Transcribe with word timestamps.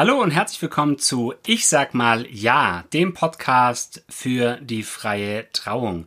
Hallo 0.00 0.18
und 0.22 0.30
herzlich 0.30 0.62
willkommen 0.62 0.98
zu 0.98 1.34
Ich 1.44 1.68
sag 1.68 1.92
mal 1.92 2.26
Ja, 2.30 2.84
dem 2.94 3.12
Podcast 3.12 4.02
für 4.08 4.56
die 4.62 4.82
freie 4.82 5.52
Trauung. 5.52 6.06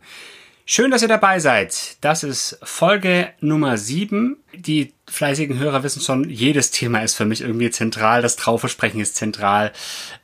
Schön, 0.66 0.90
dass 0.90 1.02
ihr 1.02 1.06
dabei 1.06 1.38
seid. 1.38 1.98
Das 2.00 2.24
ist 2.24 2.58
Folge 2.64 3.30
Nummer 3.38 3.78
7. 3.78 4.36
Die 4.52 4.94
fleißigen 5.08 5.60
Hörer 5.60 5.84
wissen 5.84 6.02
schon, 6.02 6.28
jedes 6.28 6.72
Thema 6.72 7.04
ist 7.04 7.14
für 7.14 7.24
mich 7.24 7.40
irgendwie 7.40 7.70
zentral. 7.70 8.20
Das 8.20 8.34
Trauversprechen 8.34 8.98
ist 8.98 9.14
zentral. 9.14 9.72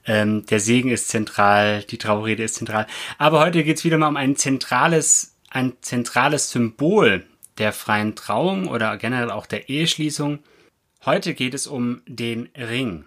Ähm, 0.05 0.45
der 0.47 0.59
Segen 0.59 0.91
ist 0.91 1.07
zentral. 1.07 1.85
Die 1.85 1.99
Traurede 1.99 2.43
ist 2.43 2.57
zentral. 2.57 2.89
Aber 3.19 3.39
heute 3.39 3.63
geht 3.63 3.77
es 3.77 3.85
wieder 3.85 3.99
mal 3.99 4.09
um 4.09 4.17
ein 4.17 4.35
zentrales, 4.35 5.37
ein 5.49 5.75
zentrales 5.81 6.51
Symbol 6.51 7.25
der 7.59 7.73
freien 7.73 8.17
Trauung 8.17 8.67
oder 8.67 8.97
generell 8.97 9.31
auch 9.31 9.47
der 9.47 9.69
Eheschließung. 9.69 10.41
Heute 11.05 11.35
geht 11.35 11.55
es 11.55 11.69
um 11.69 12.03
den 12.09 12.49
Ring. 12.57 13.05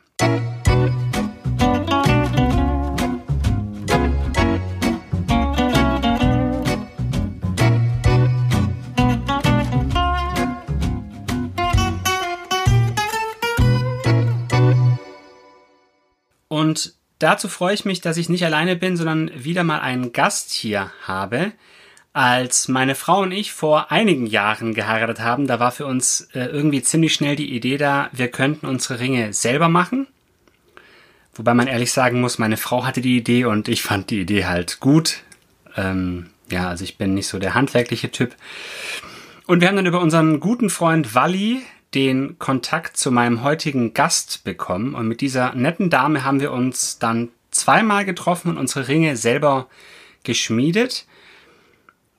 Und 16.53 16.94
dazu 17.20 17.50
freue 17.50 17.73
ich 17.73 17.84
mich, 17.84 18.00
dass 18.02 18.16
ich 18.16 18.30
nicht 18.30 18.45
alleine 18.45 18.76
bin, 18.76 18.95
sondern 18.95 19.31
wieder 19.36 19.64
mal 19.64 19.80
einen 19.80 20.14
Gast 20.14 20.52
hier 20.52 20.92
habe. 21.02 21.52
Als 22.14 22.67
meine 22.67 22.95
Frau 22.95 23.22
und 23.22 23.31
ich 23.31 23.52
vor 23.52 23.92
einigen 23.92 24.28
Jahren 24.28 24.73
geheiratet 24.73 25.20
haben, 25.20 25.45
da 25.45 25.59
war 25.59 25.72
für 25.72 25.86
uns 25.86 26.30
äh, 26.34 26.45
irgendwie 26.45 26.81
ziemlich 26.81 27.14
schnell 27.14 27.36
die 27.36 27.53
Idee 27.53 27.78
da, 27.78 28.09
wir 28.12 28.30
könnten 28.30 28.66
unsere 28.66 29.00
Ringe 29.00 29.34
selber 29.34 29.67
machen. 29.67 30.08
Wobei 31.36 31.54
man 31.54 31.68
ehrlich 31.68 31.92
sagen 31.92 32.22
muss, 32.22 32.38
meine 32.38 32.58
Frau 32.58 32.86
hatte 32.86 33.02
die 33.02 33.18
Idee 33.18 33.46
und 33.46 33.68
ich 33.68 33.82
fand 33.82 34.10
die 34.10 34.22
Idee 34.22 34.45
halt 34.45 34.80
gut. 34.80 35.22
Ähm, 35.75 36.28
ja, 36.50 36.70
also 36.70 36.84
ich 36.84 36.98
bin 36.98 37.14
nicht 37.16 37.28
so 37.28 37.40
der 37.40 37.56
handwerkliche 37.56 38.12
Typ. 38.12 38.36
Und 39.48 39.59
wir 39.59 39.67
haben 39.67 39.75
dann 39.75 39.86
über 39.86 40.00
unseren 40.00 40.40
guten 40.40 40.70
Freund 40.70 41.16
Walli 41.16 41.64
den 41.94 42.40
Kontakt 42.40 42.98
zu 42.98 43.12
meinem 43.12 43.44
heutigen 43.44 43.94
Gast 43.94 44.44
bekommen. 44.44 44.95
Und 44.95 45.08
mit 45.08 45.22
dieser 45.22 45.53
netten 45.53 45.90
Dame 45.90 46.23
haben 46.23 46.40
wir 46.40 46.52
uns 46.52 47.00
dann 47.00 47.30
zweimal 47.52 48.06
getroffen 48.06 48.50
und 48.50 48.58
unsere 48.58 48.88
Ringe 48.88 49.16
selber 49.16 49.68
geschmiedet. 50.23 51.06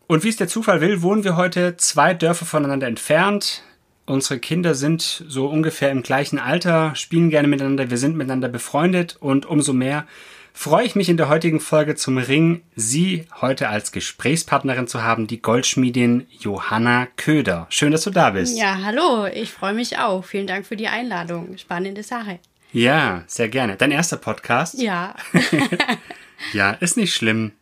Und 0.06 0.22
wie 0.22 0.28
es 0.28 0.36
der 0.36 0.48
Zufall 0.48 0.80
will, 0.80 1.02
wohnen 1.02 1.24
wir 1.24 1.36
heute 1.36 1.76
zwei 1.76 2.14
Dörfer 2.14 2.44
voneinander 2.44 2.86
entfernt. 2.86 3.62
Unsere 4.06 4.38
Kinder 4.38 4.74
sind 4.74 5.24
so 5.26 5.46
ungefähr 5.46 5.90
im 5.90 6.02
gleichen 6.02 6.38
Alter, 6.38 6.94
spielen 6.94 7.30
gerne 7.30 7.48
miteinander, 7.48 7.88
wir 7.90 7.96
sind 7.96 8.16
miteinander 8.16 8.48
befreundet 8.48 9.16
und 9.18 9.46
umso 9.46 9.72
mehr 9.72 10.06
freue 10.52 10.84
ich 10.84 10.94
mich 10.94 11.08
in 11.08 11.16
der 11.16 11.30
heutigen 11.30 11.58
Folge 11.58 11.94
zum 11.94 12.18
Ring, 12.18 12.62
Sie 12.76 13.26
heute 13.40 13.70
als 13.70 13.92
Gesprächspartnerin 13.92 14.86
zu 14.88 15.02
haben, 15.02 15.26
die 15.26 15.40
Goldschmiedin 15.40 16.26
Johanna 16.38 17.08
Köder. 17.16 17.66
Schön, 17.70 17.92
dass 17.92 18.04
du 18.04 18.10
da 18.10 18.30
bist. 18.30 18.58
Ja, 18.58 18.78
hallo, 18.84 19.26
ich 19.26 19.50
freue 19.50 19.72
mich 19.72 19.98
auch. 19.98 20.22
Vielen 20.22 20.46
Dank 20.46 20.66
für 20.66 20.76
die 20.76 20.88
Einladung. 20.88 21.56
Spannende 21.56 22.02
Sache. 22.02 22.40
Ja, 22.72 23.24
sehr 23.26 23.48
gerne. 23.48 23.76
Dein 23.76 23.90
erster 23.90 24.18
Podcast? 24.18 24.80
Ja. 24.80 25.14
ja, 26.52 26.72
ist 26.72 26.98
nicht 26.98 27.14
schlimm. 27.14 27.52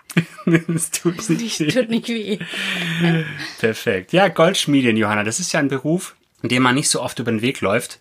es 0.75 0.91
tut 0.91 1.29
nicht 1.31 1.61
weh. 1.61 1.69
Tut 1.69 1.89
nicht 1.89 2.09
weh. 2.09 2.39
Perfekt. 3.59 4.13
Ja, 4.13 4.29
Goldschmiedin, 4.29 4.97
Johanna, 4.97 5.23
das 5.23 5.39
ist 5.39 5.53
ja 5.53 5.61
ein 5.61 5.69
Beruf, 5.69 6.15
dem 6.51 6.63
man 6.63 6.75
nicht 6.75 6.89
so 6.89 7.01
oft 7.01 7.19
über 7.19 7.31
den 7.31 7.43
Weg 7.43 7.61
läuft. 7.61 7.99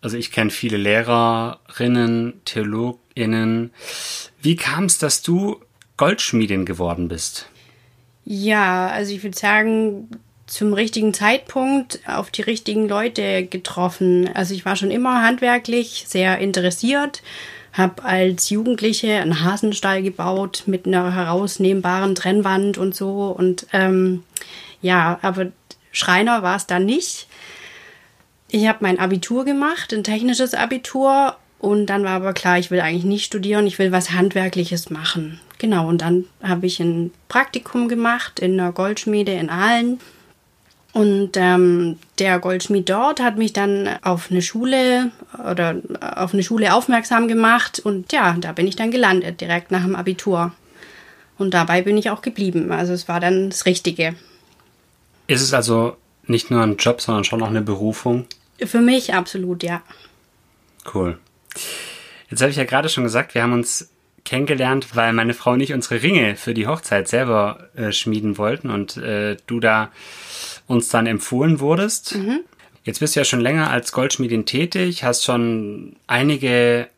Also 0.00 0.16
ich 0.16 0.32
kenne 0.32 0.50
viele 0.50 0.76
Lehrerinnen, 0.76 2.40
Theologinnen. 2.44 3.72
Wie 4.42 4.56
kam 4.56 4.84
es, 4.84 4.98
dass 4.98 5.22
du 5.22 5.60
Goldschmiedin 5.96 6.66
geworden 6.66 7.08
bist? 7.08 7.48
Ja, 8.24 8.88
also 8.88 9.14
ich 9.14 9.22
würde 9.22 9.36
sagen, 9.36 10.08
zum 10.46 10.74
richtigen 10.74 11.14
Zeitpunkt 11.14 12.00
auf 12.06 12.30
die 12.30 12.42
richtigen 12.42 12.88
Leute 12.88 13.46
getroffen. 13.46 14.28
Also 14.34 14.54
ich 14.54 14.64
war 14.64 14.76
schon 14.76 14.90
immer 14.90 15.22
handwerklich 15.22 16.04
sehr 16.06 16.38
interessiert, 16.38 17.22
habe 17.72 18.04
als 18.04 18.50
Jugendliche 18.50 19.14
einen 19.14 19.42
Hasenstall 19.42 20.02
gebaut 20.02 20.64
mit 20.66 20.86
einer 20.86 21.14
herausnehmbaren 21.14 22.14
Trennwand 22.14 22.78
und 22.78 22.94
so. 22.94 23.34
Und 23.36 23.66
ähm, 23.72 24.22
ja, 24.82 25.18
aber 25.22 25.46
Schreiner 25.92 26.42
war 26.42 26.56
es 26.56 26.66
dann 26.66 26.84
nicht. 26.84 27.26
Ich 28.54 28.68
habe 28.68 28.78
mein 28.82 29.00
Abitur 29.00 29.44
gemacht, 29.44 29.92
ein 29.92 30.04
technisches 30.04 30.54
Abitur. 30.54 31.34
Und 31.58 31.86
dann 31.86 32.04
war 32.04 32.12
aber 32.12 32.32
klar, 32.32 32.56
ich 32.56 32.70
will 32.70 32.78
eigentlich 32.78 33.02
nicht 33.02 33.24
studieren, 33.24 33.66
ich 33.66 33.80
will 33.80 33.90
was 33.90 34.12
Handwerkliches 34.12 34.90
machen. 34.90 35.40
Genau, 35.58 35.88
und 35.88 36.02
dann 36.02 36.26
habe 36.40 36.64
ich 36.66 36.78
ein 36.78 37.10
Praktikum 37.26 37.88
gemacht 37.88 38.38
in 38.38 38.52
einer 38.52 38.70
Goldschmiede 38.70 39.32
in 39.32 39.50
Aalen. 39.50 39.98
Und 40.92 41.30
ähm, 41.34 41.98
der 42.20 42.38
Goldschmied 42.38 42.88
dort 42.88 43.20
hat 43.20 43.38
mich 43.38 43.52
dann 43.52 43.90
auf 44.02 44.30
eine 44.30 44.40
Schule 44.40 45.10
oder 45.50 45.74
auf 46.00 46.32
eine 46.32 46.44
Schule 46.44 46.74
aufmerksam 46.74 47.26
gemacht. 47.26 47.80
Und 47.80 48.12
ja, 48.12 48.36
da 48.38 48.52
bin 48.52 48.68
ich 48.68 48.76
dann 48.76 48.92
gelandet, 48.92 49.40
direkt 49.40 49.72
nach 49.72 49.82
dem 49.82 49.96
Abitur. 49.96 50.52
Und 51.38 51.54
dabei 51.54 51.82
bin 51.82 51.98
ich 51.98 52.08
auch 52.08 52.22
geblieben. 52.22 52.70
Also 52.70 52.92
es 52.92 53.08
war 53.08 53.18
dann 53.18 53.50
das 53.50 53.66
Richtige. 53.66 54.14
Ist 55.26 55.42
es 55.42 55.52
also 55.52 55.96
nicht 56.28 56.52
nur 56.52 56.62
ein 56.62 56.76
Job, 56.76 57.00
sondern 57.00 57.24
schon 57.24 57.42
auch 57.42 57.48
eine 57.48 57.60
Berufung? 57.60 58.28
Für 58.58 58.80
mich 58.80 59.14
absolut, 59.14 59.62
ja. 59.62 59.82
Cool. 60.92 61.18
Jetzt 62.30 62.40
habe 62.40 62.50
ich 62.50 62.56
ja 62.56 62.64
gerade 62.64 62.88
schon 62.88 63.04
gesagt, 63.04 63.34
wir 63.34 63.42
haben 63.42 63.52
uns 63.52 63.90
kennengelernt, 64.24 64.88
weil 64.94 65.12
meine 65.12 65.34
Frau 65.34 65.52
und 65.52 65.60
ich 65.60 65.72
unsere 65.72 66.02
Ringe 66.02 66.36
für 66.36 66.54
die 66.54 66.66
Hochzeit 66.66 67.08
selber 67.08 67.68
äh, 67.76 67.92
schmieden 67.92 68.38
wollten 68.38 68.70
und 68.70 68.96
äh, 68.96 69.36
du 69.46 69.60
da 69.60 69.90
uns 70.66 70.88
dann 70.88 71.06
empfohlen 71.06 71.60
wurdest. 71.60 72.16
Mhm. 72.16 72.40
Jetzt 72.84 73.00
bist 73.00 73.16
du 73.16 73.20
ja 73.20 73.24
schon 73.24 73.40
länger 73.40 73.70
als 73.70 73.92
Goldschmiedin 73.92 74.46
tätig, 74.46 75.04
hast 75.04 75.24
schon 75.24 75.96
einige 76.06 76.88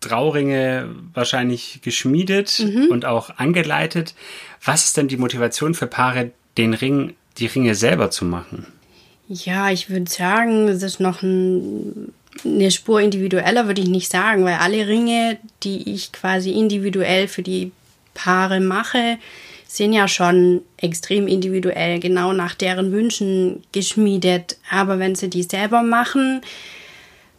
Trauringe 0.00 0.88
wahrscheinlich 1.14 1.80
geschmiedet 1.82 2.60
mhm. 2.60 2.88
und 2.90 3.04
auch 3.04 3.30
angeleitet. 3.38 4.14
Was 4.62 4.84
ist 4.84 4.96
denn 4.96 5.08
die 5.08 5.16
Motivation 5.16 5.74
für 5.74 5.86
Paare, 5.86 6.30
den 6.56 6.74
Ring, 6.74 7.14
die 7.38 7.46
Ringe 7.46 7.74
selber 7.74 8.10
zu 8.10 8.24
machen? 8.24 8.66
Ja, 9.28 9.70
ich 9.70 9.88
würde 9.88 10.10
sagen, 10.10 10.68
es 10.68 10.82
ist 10.82 11.00
noch 11.00 11.22
ein, 11.22 12.12
eine 12.44 12.70
Spur 12.70 13.00
individueller, 13.00 13.66
würde 13.66 13.80
ich 13.80 13.88
nicht 13.88 14.10
sagen, 14.10 14.44
weil 14.44 14.54
alle 14.54 14.86
Ringe, 14.86 15.38
die 15.62 15.94
ich 15.94 16.12
quasi 16.12 16.50
individuell 16.50 17.26
für 17.28 17.42
die 17.42 17.72
Paare 18.12 18.60
mache, 18.60 19.18
sind 19.66 19.92
ja 19.92 20.06
schon 20.08 20.62
extrem 20.76 21.26
individuell, 21.26 21.98
genau 22.00 22.32
nach 22.32 22.54
deren 22.54 22.92
Wünschen 22.92 23.62
geschmiedet. 23.72 24.56
Aber 24.70 24.98
wenn 24.98 25.14
sie 25.14 25.30
die 25.30 25.42
selber 25.42 25.82
machen, 25.82 26.42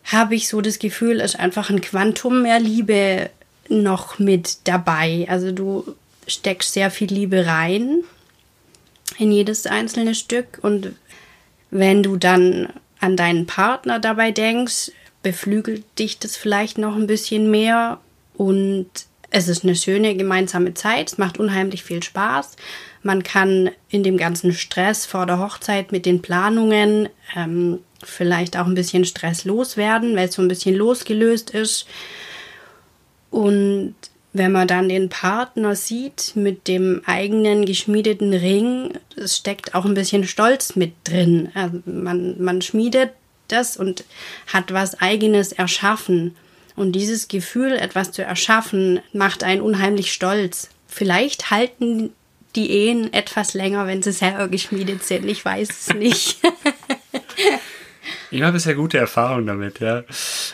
habe 0.06 0.35
ich 0.35 0.47
so 0.47 0.62
das 0.62 0.79
Gefühl, 0.79 1.19
ist 1.19 1.40
einfach 1.40 1.69
ein 1.69 1.81
Quantum 1.81 2.41
mehr 2.41 2.59
Liebe 2.59 3.29
noch 3.69 4.19
mit 4.19 4.57
dabei. 4.66 5.25
Also 5.29 5.52
du 5.52 5.96
steckst 6.28 6.73
sehr 6.73 6.91
viel 6.91 7.12
Liebe 7.12 7.46
rein 7.46 8.03
in 9.17 9.31
jedes 9.31 9.66
einzelne 9.66 10.16
Stück 10.16 10.59
und 10.62 10.91
wenn 11.77 12.03
du 12.03 12.15
dann 12.15 12.69
an 13.01 13.17
deinen 13.17 13.47
Partner 13.47 13.99
dabei 13.99 14.31
denkst, 14.31 14.91
beflügelt 15.23 15.83
dich 15.99 16.19
das 16.19 16.37
vielleicht 16.37 16.77
noch 16.77 16.95
ein 16.95 17.07
bisschen 17.07 17.51
mehr 17.51 17.99
und 18.35 18.87
es 19.29 19.49
ist 19.49 19.65
eine 19.65 19.75
schöne 19.75 20.15
gemeinsame 20.15 20.73
Zeit, 20.73 21.11
es 21.11 21.17
macht 21.17 21.37
unheimlich 21.37 21.83
viel 21.83 22.01
Spaß. 22.01 22.55
Man 23.03 23.23
kann 23.23 23.71
in 23.89 24.03
dem 24.03 24.15
ganzen 24.15 24.53
Stress 24.53 25.05
vor 25.05 25.25
der 25.25 25.39
Hochzeit 25.39 25.91
mit 25.91 26.05
den 26.05 26.21
Planungen 26.21 27.09
ähm, 27.35 27.79
vielleicht 28.01 28.55
auch 28.55 28.67
ein 28.67 28.75
bisschen 28.75 29.03
Stress 29.03 29.43
loswerden, 29.43 30.15
weil 30.15 30.29
es 30.29 30.35
so 30.35 30.41
ein 30.41 30.47
bisschen 30.47 30.75
losgelöst 30.75 31.49
ist. 31.49 31.87
Und 33.31 33.95
wenn 34.37 34.52
man 34.52 34.67
dann 34.67 34.90
den 34.90 35.08
Partner 35.08 35.76
sieht 35.78 36.34
mit 36.35 36.67
dem 36.67 37.02
eigenen 37.05 37.66
geschmiedeten 37.66 38.34
Ring, 38.34 38.91
es 39.16 39.37
steckt 39.37 39.73
auch 39.73 39.85
ein 39.85 39.93
bisschen 39.93 40.28
Stolz 40.28 40.76
mit 40.76 40.93
drin. 41.05 41.52
Also 41.53 41.82
man, 41.85 42.43
man 42.43 42.61
schmiedet 42.61 43.11
das 43.47 43.78
und 43.78 44.03
hat 44.47 44.73
was 44.73 44.99
eigenes 44.99 45.53
erschaffen. 45.53 46.35
Und 46.76 46.91
dieses 46.91 47.29
Gefühl, 47.29 47.78
etwas 47.78 48.11
zu 48.11 48.23
erschaffen, 48.23 48.99
macht 49.14 49.46
einen 49.46 49.61
unheimlich 49.61 50.11
stolz. 50.11 50.70
Vielleicht 50.85 51.49
halten 51.49 52.09
die 52.58 52.72
Ehen 52.72 53.14
etwas 53.14 53.53
länger, 53.53 53.88
wenn 53.88 54.03
sie 54.03 54.11
selber 54.11 54.49
geschmiedet 54.49 55.03
sind. 55.03 55.29
Ich 55.29 55.46
weiß 55.46 55.70
es 55.70 55.93
nicht. 55.93 56.40
ich 58.31 58.41
habe 58.41 58.52
bisher 58.52 58.76
gute 58.76 58.97
Erfahrungen 58.97 59.47
damit, 59.47 59.79
ja. 59.79 60.03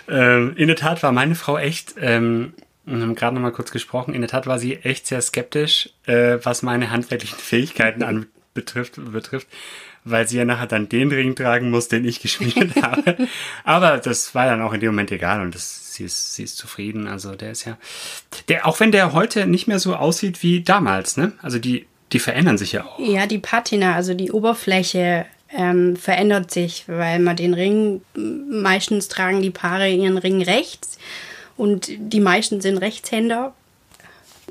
Ähm, 0.08 0.54
in 0.56 0.68
der 0.68 0.76
Tat 0.76 1.02
war 1.02 1.12
meine 1.12 1.34
Frau 1.34 1.58
echt 1.58 1.96
ähm, 2.00 2.54
wir 2.86 3.02
haben 3.02 3.16
gerade 3.16 3.36
noch 3.36 3.42
mal 3.42 3.52
kurz 3.52 3.72
gesprochen. 3.72 4.14
In 4.14 4.22
der 4.22 4.30
Tat 4.30 4.48
war 4.48 4.60
sie 4.60 4.78
echt 4.78 5.08
sehr 5.08 5.22
skeptisch, 5.22 5.90
äh, 6.06 6.38
was 6.44 6.64
meine 6.64 6.92
handwerklichen 6.92 7.38
Fähigkeiten 7.40 8.04
an 8.04 8.28
betrifft, 8.54 9.00
betrifft, 9.12 9.48
weil 10.04 10.28
sie 10.28 10.38
ja 10.38 10.46
nachher 10.46 10.68
dann 10.68 10.90
den 10.90 11.10
Ring 11.12 11.36
tragen 11.36 11.70
muss, 11.70 11.88
den 11.88 12.06
ich 12.06 12.22
geschmiedet 12.22 12.76
habe. 12.82 13.28
Aber 13.64 13.98
das 13.98 14.36
war 14.36 14.46
dann 14.46 14.62
auch 14.62 14.74
in 14.74 14.80
dem 14.80 14.92
Moment 14.92 15.12
egal 15.12 15.42
und 15.42 15.56
das, 15.56 15.94
sie, 15.94 16.04
ist, 16.04 16.36
sie 16.36 16.44
ist 16.44 16.58
zufrieden. 16.58 17.08
Also 17.08 17.36
der 17.36 17.52
ist 17.52 17.66
ja, 17.66 17.78
der, 18.50 18.68
auch 18.68 18.80
wenn 18.80 18.92
der 18.92 19.14
heute 19.14 19.46
nicht 19.46 19.68
mehr 19.68 19.80
so 19.80 19.96
aussieht 19.96 20.44
wie 20.44 20.62
damals, 20.62 21.18
ne? 21.18 21.34
Also 21.42 21.60
die, 21.60 21.86
die 22.12 22.20
verändern 22.20 22.58
sich 22.58 22.74
ja 22.74 22.86
auch. 22.86 23.00
Ja, 23.00 23.26
die 23.26 23.40
Patina, 23.40 23.96
also 23.96 24.14
die 24.14 24.32
Oberfläche 24.32 25.26
ähm, 25.56 25.96
verändert 25.96 26.52
sich, 26.52 26.86
weil 26.88 27.20
man 27.20 27.36
den 27.36 27.54
Ring, 27.54 28.02
meistens 28.16 29.08
tragen 29.08 29.42
die 29.42 29.50
Paare 29.50 29.90
ihren 29.90 30.18
Ring 30.18 30.42
rechts 30.42 30.98
und 31.58 31.92
die 31.98 32.20
meisten 32.20 32.62
sind 32.62 32.78
Rechtshänder. 32.78 33.54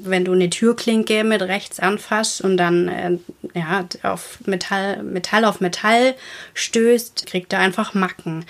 Wenn 0.03 0.25
du 0.25 0.33
eine 0.33 0.49
Türklinke 0.49 1.25
mit 1.25 1.43
rechts 1.43 1.79
anfasst 1.79 2.41
und 2.41 2.57
dann 2.57 2.89
äh, 2.89 3.19
ja, 3.55 3.85
auf 4.03 4.39
Metall, 4.47 5.03
Metall 5.03 5.45
auf 5.45 5.61
Metall 5.61 6.15
stößt, 6.55 7.27
kriegt 7.27 7.53
er 7.53 7.59
einfach 7.59 7.93
Macken. 7.93 8.47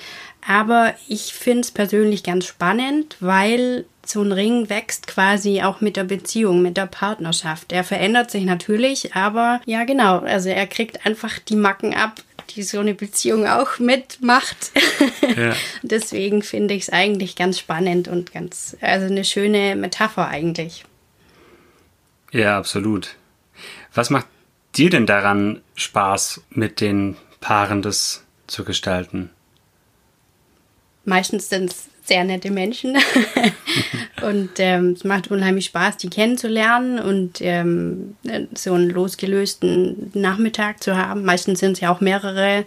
Aber 0.47 0.94
ich 1.08 1.35
finde 1.35 1.62
es 1.62 1.70
persönlich 1.70 2.23
ganz 2.23 2.47
spannend, 2.47 3.17
weil 3.20 3.85
so 4.06 4.23
ein 4.23 4.32
Ring 4.32 4.70
wächst 4.70 5.06
quasi 5.06 5.62
auch 5.62 5.81
mit 5.81 5.97
der 5.97 6.05
Beziehung, 6.05 6.62
mit 6.62 6.76
der 6.76 6.87
Partnerschaft. 6.87 7.73
Er 7.73 7.85
verändert 7.85 8.31
sich 8.31 8.44
natürlich, 8.44 9.14
aber 9.14 9.61
ja 9.67 9.85
genau, 9.85 10.19
also 10.19 10.49
er 10.49 10.67
kriegt 10.67 11.06
einfach 11.06 11.38
die 11.38 11.56
Macken 11.56 11.94
ab, 11.94 12.23
die 12.55 12.62
so 12.62 12.81
eine 12.81 12.94
Beziehung 12.94 13.47
auch 13.47 13.79
mitmacht. 13.79 14.73
Ja. 15.37 15.55
Deswegen 15.82 16.43
finde 16.43 16.75
ich 16.75 16.82
es 16.82 16.91
eigentlich 16.91 17.37
ganz 17.37 17.56
spannend 17.56 18.08
und 18.08 18.32
ganz, 18.32 18.76
also 18.81 19.06
eine 19.06 19.25
schöne 19.25 19.76
Metapher 19.76 20.26
eigentlich. 20.26 20.85
Ja, 22.32 22.58
absolut. 22.58 23.14
Was 23.94 24.11
macht 24.11 24.26
dir 24.75 24.91
denn 24.91 25.06
daran 25.06 25.61
Spaß, 25.76 26.43
mit 26.50 26.81
den 26.81 27.17
Paaren 27.41 27.81
das 27.81 28.25
zu 28.49 28.64
gestalten? 28.64 29.31
Meistens 31.05 31.49
sind 31.49 31.70
es 31.70 31.88
sehr 32.11 32.25
nette 32.25 32.51
Menschen. 32.51 32.99
und 34.23 34.51
ähm, 34.59 34.95
es 34.97 35.05
macht 35.05 35.31
unheimlich 35.31 35.67
Spaß, 35.67 35.97
die 35.99 36.11
kennenzulernen 36.11 36.99
und 36.99 37.41
ähm, 37.41 38.17
so 38.53 38.75
einen 38.75 38.91
losgelösten 38.91 40.11
Nachmittag 40.15 40.83
zu 40.83 40.97
haben. 40.97 41.25
Meistens 41.25 41.61
sind 41.61 41.73
es 41.73 41.81
ja 41.81 41.95
auch 41.95 42.01
mehrere 42.01 42.65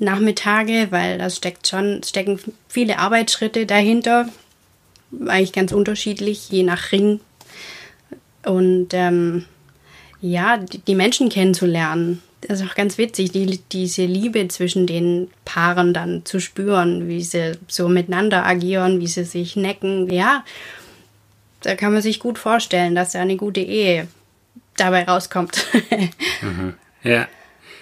Nachmittage, 0.00 0.88
weil 0.90 1.18
da 1.18 1.30
steckt 1.30 1.68
schon, 1.68 2.02
stecken 2.02 2.40
viele 2.66 2.98
Arbeitsschritte 2.98 3.66
dahinter. 3.66 4.28
Eigentlich 5.26 5.52
ganz 5.52 5.70
unterschiedlich, 5.70 6.50
je 6.50 6.64
nach 6.64 6.90
Ring. 6.90 7.20
Und 8.44 8.88
ähm, 8.94 9.44
ja, 10.20 10.58
die 10.58 10.94
Menschen 10.96 11.28
kennenzulernen 11.28 12.20
das 12.42 12.60
ist 12.60 12.70
auch 12.70 12.74
ganz 12.74 12.96
witzig, 12.96 13.32
die, 13.32 13.60
diese 13.72 14.04
Liebe 14.04 14.48
zwischen 14.48 14.86
den 14.86 15.28
Paaren 15.44 15.92
dann 15.92 16.24
zu 16.24 16.40
spüren, 16.40 17.08
wie 17.08 17.22
sie 17.22 17.58
so 17.68 17.88
miteinander 17.88 18.46
agieren, 18.46 19.00
wie 19.00 19.06
sie 19.06 19.24
sich 19.24 19.56
necken. 19.56 20.10
Ja, 20.10 20.44
da 21.62 21.76
kann 21.76 21.92
man 21.92 22.02
sich 22.02 22.20
gut 22.20 22.38
vorstellen, 22.38 22.94
dass 22.94 23.12
da 23.12 23.20
eine 23.20 23.36
gute 23.36 23.60
Ehe 23.60 24.08
dabei 24.76 25.04
rauskommt. 25.04 25.66
mhm. 26.40 26.74
Ja. 27.02 27.28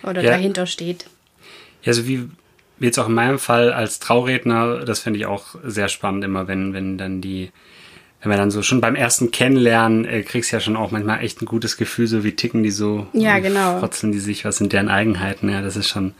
Oder 0.02 0.22
ja. 0.22 0.32
dahinter 0.32 0.66
steht. 0.66 1.06
Ja, 1.82 1.92
so 1.92 2.06
wie 2.06 2.28
jetzt 2.80 2.98
auch 2.98 3.08
in 3.08 3.14
meinem 3.14 3.38
Fall 3.38 3.72
als 3.72 3.98
Trauredner, 3.98 4.84
das 4.84 5.00
finde 5.00 5.20
ich 5.20 5.26
auch 5.26 5.54
sehr 5.64 5.88
spannend 5.88 6.24
immer, 6.24 6.48
wenn, 6.48 6.72
wenn 6.72 6.98
dann 6.98 7.20
die 7.20 7.50
wenn 8.20 8.30
man 8.30 8.38
dann 8.38 8.50
so 8.50 8.62
schon 8.62 8.80
beim 8.80 8.96
ersten 8.96 9.30
Kennenlernen 9.30 10.04
äh, 10.04 10.22
kriegst 10.22 10.50
ja 10.50 10.60
schon 10.60 10.76
auch 10.76 10.90
manchmal 10.90 11.22
echt 11.22 11.40
ein 11.40 11.46
gutes 11.46 11.76
Gefühl, 11.76 12.06
so 12.06 12.24
wie 12.24 12.32
ticken 12.32 12.62
die 12.62 12.70
so, 12.70 13.06
ja, 13.12 13.38
genau. 13.38 13.78
frotzeln 13.78 14.12
die 14.12 14.18
sich, 14.18 14.44
was 14.44 14.56
sind 14.56 14.72
deren 14.72 14.88
Eigenheiten, 14.88 15.48
ja, 15.48 15.62
das 15.62 15.76
ist 15.76 15.88
schon, 15.88 16.14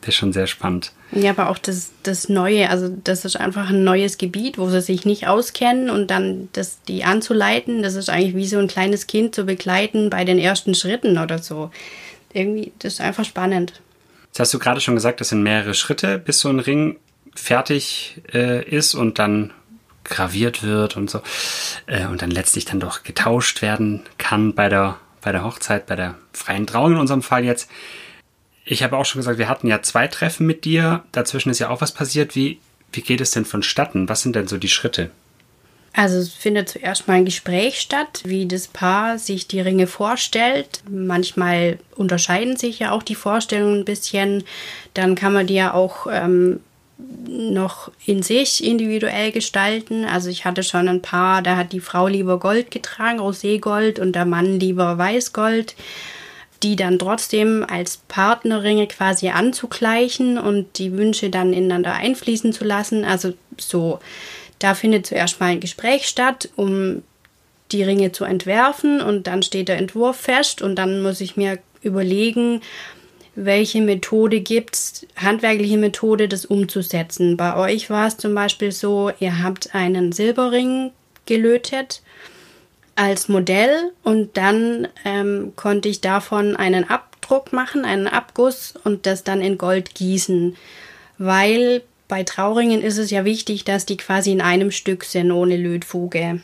das 0.00 0.08
ist 0.10 0.14
schon 0.14 0.32
sehr 0.32 0.46
spannend. 0.46 0.92
Ja, 1.12 1.30
aber 1.30 1.50
auch 1.50 1.58
das, 1.58 1.92
das 2.02 2.30
Neue, 2.30 2.70
also 2.70 2.88
das 3.04 3.26
ist 3.26 3.36
einfach 3.36 3.68
ein 3.68 3.84
neues 3.84 4.16
Gebiet, 4.16 4.56
wo 4.56 4.70
sie 4.70 4.80
sich 4.80 5.04
nicht 5.04 5.26
auskennen 5.26 5.90
und 5.90 6.10
dann 6.10 6.48
das, 6.54 6.82
die 6.88 7.04
anzuleiten, 7.04 7.82
das 7.82 7.94
ist 7.94 8.08
eigentlich 8.08 8.34
wie 8.34 8.46
so 8.46 8.58
ein 8.58 8.68
kleines 8.68 9.06
Kind 9.06 9.34
zu 9.34 9.44
begleiten 9.44 10.08
bei 10.08 10.24
den 10.24 10.38
ersten 10.38 10.74
Schritten 10.74 11.18
oder 11.18 11.38
so. 11.38 11.70
Irgendwie, 12.32 12.72
das 12.78 12.94
ist 12.94 13.00
einfach 13.00 13.24
spannend. 13.24 13.80
Jetzt 14.28 14.40
hast 14.40 14.54
du 14.54 14.58
gerade 14.58 14.80
schon 14.80 14.94
gesagt, 14.94 15.20
das 15.20 15.30
sind 15.30 15.42
mehrere 15.42 15.74
Schritte, 15.74 16.18
bis 16.18 16.40
so 16.40 16.48
ein 16.48 16.60
Ring 16.60 16.96
fertig 17.34 18.20
äh, 18.32 18.64
ist 18.64 18.94
und 18.94 19.18
dann 19.18 19.52
graviert 20.08 20.62
wird 20.62 20.96
und 20.96 21.10
so. 21.10 21.20
Äh, 21.86 22.06
und 22.06 22.22
dann 22.22 22.30
letztlich 22.30 22.64
dann 22.64 22.80
doch 22.80 23.02
getauscht 23.02 23.62
werden 23.62 24.02
kann 24.18 24.54
bei 24.54 24.68
der, 24.68 24.98
bei 25.20 25.32
der 25.32 25.44
Hochzeit, 25.44 25.86
bei 25.86 25.96
der 25.96 26.14
freien 26.32 26.66
Trauung 26.66 26.92
in 26.92 26.98
unserem 26.98 27.22
Fall 27.22 27.44
jetzt. 27.44 27.70
Ich 28.64 28.82
habe 28.82 28.96
auch 28.96 29.06
schon 29.06 29.20
gesagt, 29.20 29.38
wir 29.38 29.48
hatten 29.48 29.66
ja 29.66 29.80
zwei 29.82 30.08
Treffen 30.08 30.46
mit 30.46 30.64
dir. 30.64 31.04
Dazwischen 31.12 31.50
ist 31.50 31.58
ja 31.58 31.70
auch 31.70 31.80
was 31.80 31.92
passiert. 31.92 32.34
Wie, 32.34 32.60
wie 32.92 33.00
geht 33.00 33.20
es 33.20 33.30
denn 33.30 33.44
vonstatten? 33.44 34.08
Was 34.08 34.22
sind 34.22 34.36
denn 34.36 34.46
so 34.46 34.58
die 34.58 34.68
Schritte? 34.68 35.10
Also 35.94 36.18
es 36.18 36.32
findet 36.32 36.68
zuerst 36.68 37.08
mal 37.08 37.14
ein 37.14 37.24
Gespräch 37.24 37.80
statt, 37.80 38.22
wie 38.24 38.46
das 38.46 38.68
Paar 38.68 39.18
sich 39.18 39.48
die 39.48 39.60
Ringe 39.60 39.86
vorstellt. 39.86 40.82
Manchmal 40.88 41.78
unterscheiden 41.96 42.56
sich 42.56 42.78
ja 42.78 42.92
auch 42.92 43.02
die 43.02 43.14
Vorstellungen 43.14 43.80
ein 43.80 43.84
bisschen. 43.84 44.44
Dann 44.94 45.14
kann 45.14 45.32
man 45.32 45.46
die 45.46 45.54
ja 45.54 45.72
auch 45.74 46.06
ähm, 46.10 46.60
noch 47.28 47.92
in 48.04 48.22
sich 48.22 48.64
individuell 48.64 49.30
gestalten. 49.30 50.04
Also 50.04 50.28
ich 50.30 50.44
hatte 50.44 50.62
schon 50.62 50.88
ein 50.88 51.02
paar, 51.02 51.42
da 51.42 51.56
hat 51.56 51.72
die 51.72 51.80
Frau 51.80 52.08
lieber 52.08 52.38
Gold 52.40 52.70
getragen, 52.70 53.20
Roségold, 53.20 54.00
und 54.00 54.12
der 54.12 54.24
Mann 54.24 54.58
lieber 54.58 54.98
Weißgold, 54.98 55.76
die 56.64 56.74
dann 56.74 56.98
trotzdem 56.98 57.64
als 57.68 57.98
Partnerringe 58.08 58.88
quasi 58.88 59.28
anzugleichen 59.28 60.38
und 60.38 60.78
die 60.78 60.92
Wünsche 60.92 61.30
dann 61.30 61.52
ineinander 61.52 61.94
einfließen 61.94 62.52
zu 62.52 62.64
lassen. 62.64 63.04
Also 63.04 63.34
so, 63.58 64.00
da 64.58 64.74
findet 64.74 65.06
zuerst 65.06 65.38
mal 65.38 65.46
ein 65.46 65.60
Gespräch 65.60 66.08
statt, 66.08 66.48
um 66.56 67.02
die 67.70 67.84
Ringe 67.84 68.10
zu 68.10 68.24
entwerfen 68.24 69.00
und 69.00 69.26
dann 69.26 69.42
steht 69.42 69.68
der 69.68 69.78
Entwurf 69.78 70.16
fest 70.16 70.62
und 70.62 70.76
dann 70.76 71.02
muss 71.02 71.20
ich 71.20 71.36
mir 71.36 71.58
überlegen, 71.82 72.60
welche 73.44 73.80
Methode 73.80 74.40
gibt 74.40 74.74
es, 74.74 75.06
handwerkliche 75.16 75.78
Methode, 75.78 76.28
das 76.28 76.44
umzusetzen. 76.44 77.36
Bei 77.36 77.56
euch 77.56 77.88
war 77.88 78.08
es 78.08 78.16
zum 78.16 78.34
Beispiel 78.34 78.72
so, 78.72 79.12
ihr 79.20 79.42
habt 79.42 79.74
einen 79.74 80.12
Silberring 80.12 80.90
gelötet 81.26 82.02
als 82.96 83.28
Modell 83.28 83.92
und 84.02 84.36
dann 84.36 84.88
ähm, 85.04 85.52
konnte 85.54 85.88
ich 85.88 86.00
davon 86.00 86.56
einen 86.56 86.90
Abdruck 86.90 87.52
machen, 87.52 87.84
einen 87.84 88.08
Abguss 88.08 88.74
und 88.82 89.06
das 89.06 89.22
dann 89.22 89.40
in 89.40 89.56
Gold 89.56 89.94
gießen, 89.94 90.56
weil 91.18 91.82
bei 92.08 92.24
Trauringen 92.24 92.82
ist 92.82 92.98
es 92.98 93.10
ja 93.10 93.24
wichtig, 93.24 93.64
dass 93.64 93.86
die 93.86 93.98
quasi 93.98 94.32
in 94.32 94.40
einem 94.40 94.72
Stück 94.72 95.04
sind, 95.04 95.30
ohne 95.30 95.56
Lötfuge. 95.56 96.40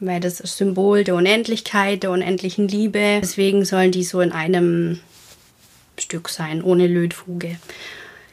Weil 0.00 0.18
das 0.18 0.38
Symbol 0.38 1.04
der 1.04 1.14
Unendlichkeit, 1.14 2.02
der 2.02 2.10
unendlichen 2.10 2.66
Liebe. 2.66 3.20
Deswegen 3.20 3.64
sollen 3.64 3.92
die 3.92 4.02
so 4.02 4.20
in 4.20 4.32
einem 4.32 4.98
Stück 6.02 6.28
sein, 6.28 6.62
ohne 6.62 6.86
Lötfuge. 6.86 7.56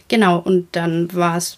Genau, 0.07 0.39
und 0.39 0.67
dann 0.73 1.13
war 1.13 1.37
es 1.37 1.57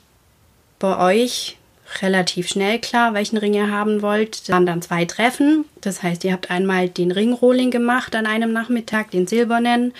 bei 0.79 0.97
euch 0.97 1.57
relativ 2.01 2.47
schnell 2.47 2.79
klar, 2.79 3.13
welchen 3.13 3.37
Ring 3.37 3.53
ihr 3.53 3.71
haben 3.71 4.01
wollt. 4.01 4.47
Da 4.47 4.53
waren 4.53 4.65
dann 4.65 4.81
zwei 4.81 5.05
Treffen. 5.05 5.65
Das 5.81 6.03
heißt, 6.03 6.23
ihr 6.23 6.31
habt 6.31 6.49
einmal 6.49 6.89
den 6.89 7.11
Ringrolling 7.11 7.71
gemacht 7.71 8.15
an 8.15 8.25
einem 8.25 8.53
Nachmittag, 8.53 9.11
den 9.11 9.27
silbernen, 9.27 9.93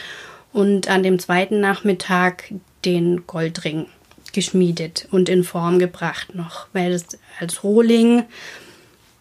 und 0.54 0.90
an 0.90 1.04
dem 1.04 1.18
zweiten 1.20 1.62
Nachmittag 1.62 2.54
den 2.84 3.26
Goldring 3.26 3.86
geschmiedet 4.34 5.08
und 5.12 5.30
in 5.30 5.44
Form 5.44 5.80
gebracht 5.80 6.36
noch, 6.36 6.68
weil 6.74 6.92
das 6.92 7.06
als 7.40 7.64
Rohling 7.64 8.24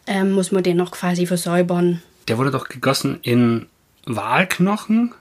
ähm, 0.06 0.32
muss 0.32 0.52
man 0.52 0.62
den 0.62 0.76
noch 0.76 0.90
quasi 0.90 1.26
versäubern. 1.26 2.02
Der 2.28 2.38
wurde 2.38 2.50
doch 2.50 2.68
gegossen 2.68 3.18
in 3.22 3.66
Walknochen? 4.06 5.14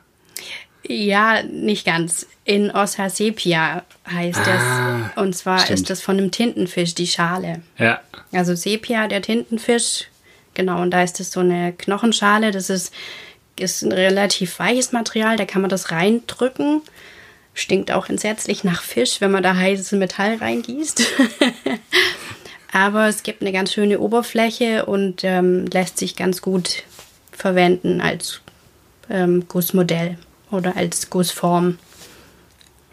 Ja, 0.87 1.43
nicht 1.43 1.85
ganz. 1.85 2.25
In 2.45 2.71
Ossa 2.71 3.09
Sepia 3.09 3.83
heißt 4.09 4.39
ah, 4.39 5.11
es. 5.15 5.21
Und 5.21 5.35
zwar 5.35 5.59
stimmt. 5.59 5.79
ist 5.79 5.89
das 5.89 6.01
von 6.01 6.17
einem 6.17 6.31
Tintenfisch, 6.31 6.95
die 6.95 7.07
Schale. 7.07 7.61
Ja. 7.77 8.01
Also 8.31 8.55
Sepia, 8.55 9.07
der 9.07 9.21
Tintenfisch. 9.21 10.05
Genau, 10.53 10.81
und 10.81 10.91
da 10.91 11.03
ist 11.03 11.19
es 11.19 11.31
so 11.31 11.41
eine 11.41 11.73
Knochenschale. 11.73 12.51
Das 12.51 12.69
ist, 12.69 12.93
ist 13.59 13.83
ein 13.83 13.91
relativ 13.91 14.57
weiches 14.59 14.91
Material, 14.91 15.35
da 15.37 15.45
kann 15.45 15.61
man 15.61 15.69
das 15.69 15.91
reindrücken. 15.91 16.81
Stinkt 17.53 17.91
auch 17.91 18.07
entsetzlich 18.07 18.63
nach 18.63 18.81
Fisch, 18.81 19.21
wenn 19.21 19.31
man 19.31 19.43
da 19.43 19.55
heißes 19.55 19.91
Metall 19.93 20.35
reingießt. 20.35 21.03
Aber 22.71 23.07
es 23.07 23.23
gibt 23.23 23.41
eine 23.41 23.51
ganz 23.51 23.73
schöne 23.73 23.99
Oberfläche 23.99 24.85
und 24.85 25.23
ähm, 25.23 25.65
lässt 25.67 25.97
sich 25.97 26.15
ganz 26.15 26.41
gut 26.41 26.83
verwenden 27.31 27.99
als 27.99 28.41
ähm, 29.09 29.47
Gussmodell 29.47 30.17
oder 30.51 30.77
als 30.77 31.09
Gussform. 31.09 31.77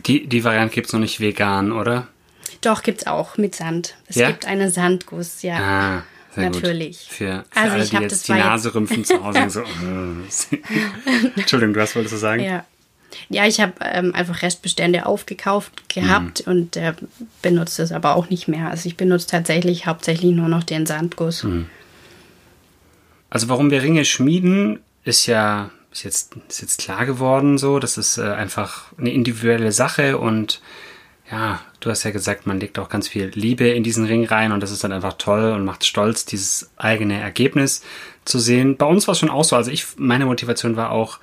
Die, 0.06 0.26
die 0.26 0.44
Variante 0.44 0.74
gibt 0.74 0.88
es 0.88 0.92
noch 0.92 1.00
nicht 1.00 1.20
vegan, 1.20 1.72
oder? 1.72 2.06
Doch, 2.60 2.82
gibt 2.82 3.02
es 3.02 3.06
auch 3.06 3.36
mit 3.36 3.54
Sand. 3.54 3.96
Es 4.06 4.16
ja? 4.16 4.28
gibt 4.28 4.46
eine 4.46 4.70
Sandguss, 4.70 5.42
ja. 5.42 5.58
Ah, 5.58 6.02
Natürlich. 6.36 7.06
Für, 7.08 7.44
für 7.50 7.58
also 7.58 7.74
alle, 7.74 7.84
ich 7.84 7.90
die 7.90 7.96
jetzt 7.96 8.28
die 8.28 8.32
Nase 8.32 8.74
rümpfen 8.74 9.04
zu 9.04 9.24
Hause. 9.24 9.48
so, 9.48 9.62
Entschuldigung, 11.36 11.74
du 11.74 11.80
hast 11.80 11.96
wolltest 11.96 12.14
du 12.14 12.18
sagen? 12.18 12.42
Ja. 12.42 12.64
Ja, 13.28 13.46
ich 13.46 13.60
habe 13.60 13.72
ähm, 13.80 14.14
einfach 14.14 14.42
Restbestände 14.42 15.06
aufgekauft 15.06 15.88
gehabt 15.88 16.46
mhm. 16.46 16.52
und 16.52 16.76
äh, 16.76 16.92
benutze 17.40 17.82
das 17.82 17.92
aber 17.92 18.14
auch 18.14 18.28
nicht 18.28 18.46
mehr. 18.46 18.68
Also 18.70 18.88
ich 18.88 18.96
benutze 18.96 19.28
tatsächlich 19.28 19.86
hauptsächlich 19.86 20.34
nur 20.34 20.48
noch 20.48 20.64
den 20.64 20.86
Sandguss. 20.86 21.44
Mhm. 21.44 21.66
Also 23.30 23.48
warum 23.48 23.70
wir 23.70 23.82
Ringe 23.82 24.04
schmieden, 24.04 24.80
ist 25.04 25.26
ja 25.26 25.70
ist 25.96 26.04
jetzt, 26.04 26.36
ist 26.48 26.60
jetzt 26.60 26.78
klar 26.78 27.06
geworden 27.06 27.58
so. 27.58 27.78
Das 27.78 27.96
ist 27.98 28.18
äh, 28.18 28.22
einfach 28.22 28.92
eine 28.98 29.12
individuelle 29.12 29.72
Sache 29.72 30.18
und 30.18 30.60
ja, 31.30 31.60
du 31.80 31.90
hast 31.90 32.04
ja 32.04 32.12
gesagt, 32.12 32.46
man 32.46 32.60
legt 32.60 32.78
auch 32.78 32.88
ganz 32.88 33.08
viel 33.08 33.32
Liebe 33.34 33.68
in 33.68 33.82
diesen 33.82 34.04
Ring 34.04 34.24
rein 34.24 34.52
und 34.52 34.60
das 34.60 34.70
ist 34.70 34.84
dann 34.84 34.92
einfach 34.92 35.14
toll 35.14 35.52
und 35.52 35.64
macht 35.64 35.84
stolz, 35.84 36.24
dieses 36.24 36.70
eigene 36.76 37.20
Ergebnis 37.20 37.82
zu 38.24 38.38
sehen. 38.38 38.76
Bei 38.76 38.86
uns 38.86 39.08
war 39.08 39.12
es 39.12 39.18
schon 39.18 39.30
auch 39.30 39.42
so. 39.42 39.56
Also 39.56 39.72
ich, 39.72 39.86
meine 39.96 40.26
Motivation 40.26 40.76
war 40.76 40.92
auch, 40.92 41.18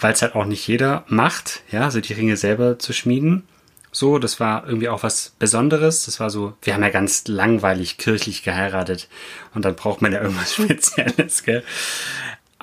weil 0.00 0.12
es 0.12 0.22
halt 0.22 0.34
auch 0.34 0.44
nicht 0.44 0.66
jeder 0.66 1.04
macht, 1.06 1.62
ja, 1.70 1.82
also 1.82 2.00
die 2.00 2.14
Ringe 2.14 2.36
selber 2.36 2.80
zu 2.80 2.92
schmieden. 2.92 3.44
So, 3.92 4.18
das 4.18 4.40
war 4.40 4.66
irgendwie 4.66 4.88
auch 4.88 5.04
was 5.04 5.34
Besonderes. 5.38 6.04
Das 6.06 6.18
war 6.18 6.28
so, 6.28 6.54
wir 6.62 6.74
haben 6.74 6.82
ja 6.82 6.88
ganz 6.88 7.28
langweilig 7.28 7.96
kirchlich 7.96 8.42
geheiratet 8.42 9.08
und 9.54 9.64
dann 9.64 9.76
braucht 9.76 10.02
man 10.02 10.12
ja 10.12 10.20
irgendwas 10.20 10.54
Spezielles, 10.54 11.44
gell? 11.44 11.62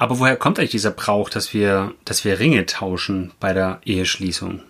Aber 0.01 0.17
woher 0.17 0.35
kommt 0.35 0.57
eigentlich 0.57 0.71
dieser 0.71 0.89
Brauch, 0.89 1.29
dass 1.29 1.53
wir, 1.53 1.93
dass 2.05 2.25
wir 2.25 2.39
Ringe 2.39 2.65
tauschen 2.65 3.33
bei 3.39 3.53
der 3.53 3.81
Eheschließung? 3.85 4.63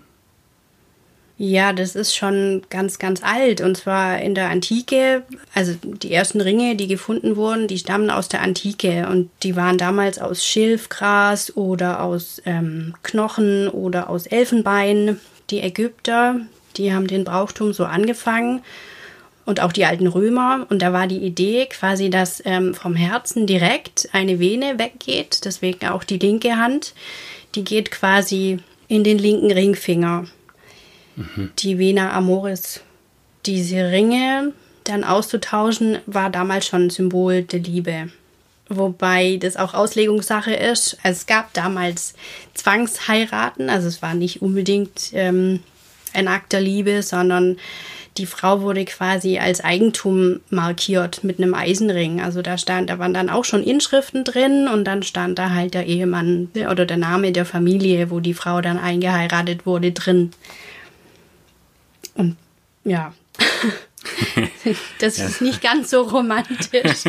Ja, 1.38 1.72
das 1.72 1.96
ist 1.96 2.14
schon 2.14 2.64
ganz, 2.70 3.00
ganz 3.00 3.24
alt. 3.24 3.62
Und 3.62 3.78
zwar 3.78 4.20
in 4.20 4.36
der 4.36 4.50
Antike. 4.50 5.24
Also 5.54 5.76
die 5.82 6.12
ersten 6.12 6.42
Ringe, 6.42 6.76
die 6.76 6.88
gefunden 6.88 7.38
wurden, 7.38 7.70
die 7.70 7.78
stammen 7.78 8.10
aus 8.10 8.28
der 8.28 8.42
Antike. 8.42 9.08
Und 9.08 9.30
die 9.44 9.56
waren 9.56 9.78
damals 9.78 10.20
aus 10.20 10.46
Schilfgras 10.46 11.56
oder 11.56 12.02
aus 12.02 12.42
ähm, 12.46 12.94
Knochen 13.02 13.70
oder 13.70 14.10
aus 14.10 14.28
Elfenbein. 14.28 15.18
Die 15.50 15.62
Ägypter, 15.62 16.42
die 16.76 16.94
haben 16.94 17.08
den 17.08 17.24
Brauchtum 17.24 17.72
so 17.72 17.86
angefangen. 17.86 18.64
Und 19.46 19.60
auch 19.60 19.72
die 19.72 19.86
alten 19.86 20.08
Römer. 20.08 20.68
Und 20.70 20.82
da 20.82 20.94
war 20.94 21.08
die 21.08 21.18
Idee 21.18 21.66
quasi, 21.66 22.10
dass 22.10 22.42
ähm, 22.46 22.74
vom 22.74 22.96
Herzen 22.96 23.48
direkt 23.48 24.10
eine 24.14 24.40
Vene 24.40 24.78
weggeht. 24.78 25.46
Deswegen 25.46 25.88
auch 25.88 26.04
die 26.04 26.20
linke 26.20 26.58
Hand. 26.58 26.94
Die 27.56 27.64
geht 27.64 27.92
quasi 27.92 28.60
in 28.88 29.04
den 29.04 29.18
linken 29.18 29.52
Ringfinger 29.52 30.26
die 31.60 31.80
Vena 31.80 32.14
Amoris. 32.14 32.82
Diese 33.46 33.92
Ringe 33.92 34.54
dann 34.84 35.04
auszutauschen, 35.04 36.00
war 36.06 36.30
damals 36.30 36.68
schon 36.68 36.88
ein 36.88 36.90
Symbol 36.90 37.44
der 37.44 37.60
Liebe. 37.60 38.10
Wobei 38.70 39.38
das 39.38 39.58
auch 39.58 39.74
Auslegungssache 39.74 40.54
ist. 40.54 40.98
Es 41.04 41.26
gab 41.26 41.54
damals 41.54 42.16
Zwangsheiraten, 42.54 43.70
also 43.70 43.88
es 43.88 44.02
war 44.02 44.14
nicht 44.14 44.42
unbedingt 44.42 45.12
ähm, 45.14 45.62
ein 46.14 46.28
Akt 46.28 46.54
der 46.54 46.62
Liebe, 46.62 47.04
sondern 47.04 47.58
die 48.18 48.26
Frau 48.26 48.62
wurde 48.62 48.84
quasi 48.86 49.38
als 49.38 49.64
Eigentum 49.64 50.42
markiert 50.50 51.24
mit 51.24 51.38
einem 51.38 51.54
Eisenring. 51.54 52.22
Also 52.22 52.42
da 52.42 52.58
stand, 52.58 52.90
da 52.90 53.00
waren 53.00 53.14
dann 53.14 53.30
auch 53.30 53.46
schon 53.46 53.64
Inschriften 53.64 54.24
drin 54.24 54.68
und 54.68 54.84
dann 54.86 55.02
stand 55.04 55.40
da 55.40 55.52
halt 55.52 55.74
der 55.74 55.86
Ehemann 55.86 56.50
oder 56.70 56.86
der 56.86 56.98
Name 56.98 57.32
der 57.32 57.46
Familie, 57.46 58.12
wo 58.12 58.20
die 58.20 58.34
Frau 58.34 58.60
dann 58.60 58.78
eingeheiratet 58.78 59.66
wurde, 59.66 59.94
drin. 59.94 60.32
Und 62.16 62.36
ja, 62.84 63.14
das 65.00 65.18
ist 65.18 65.42
nicht 65.42 65.62
ganz 65.62 65.90
so 65.90 66.02
romantisch. 66.02 67.04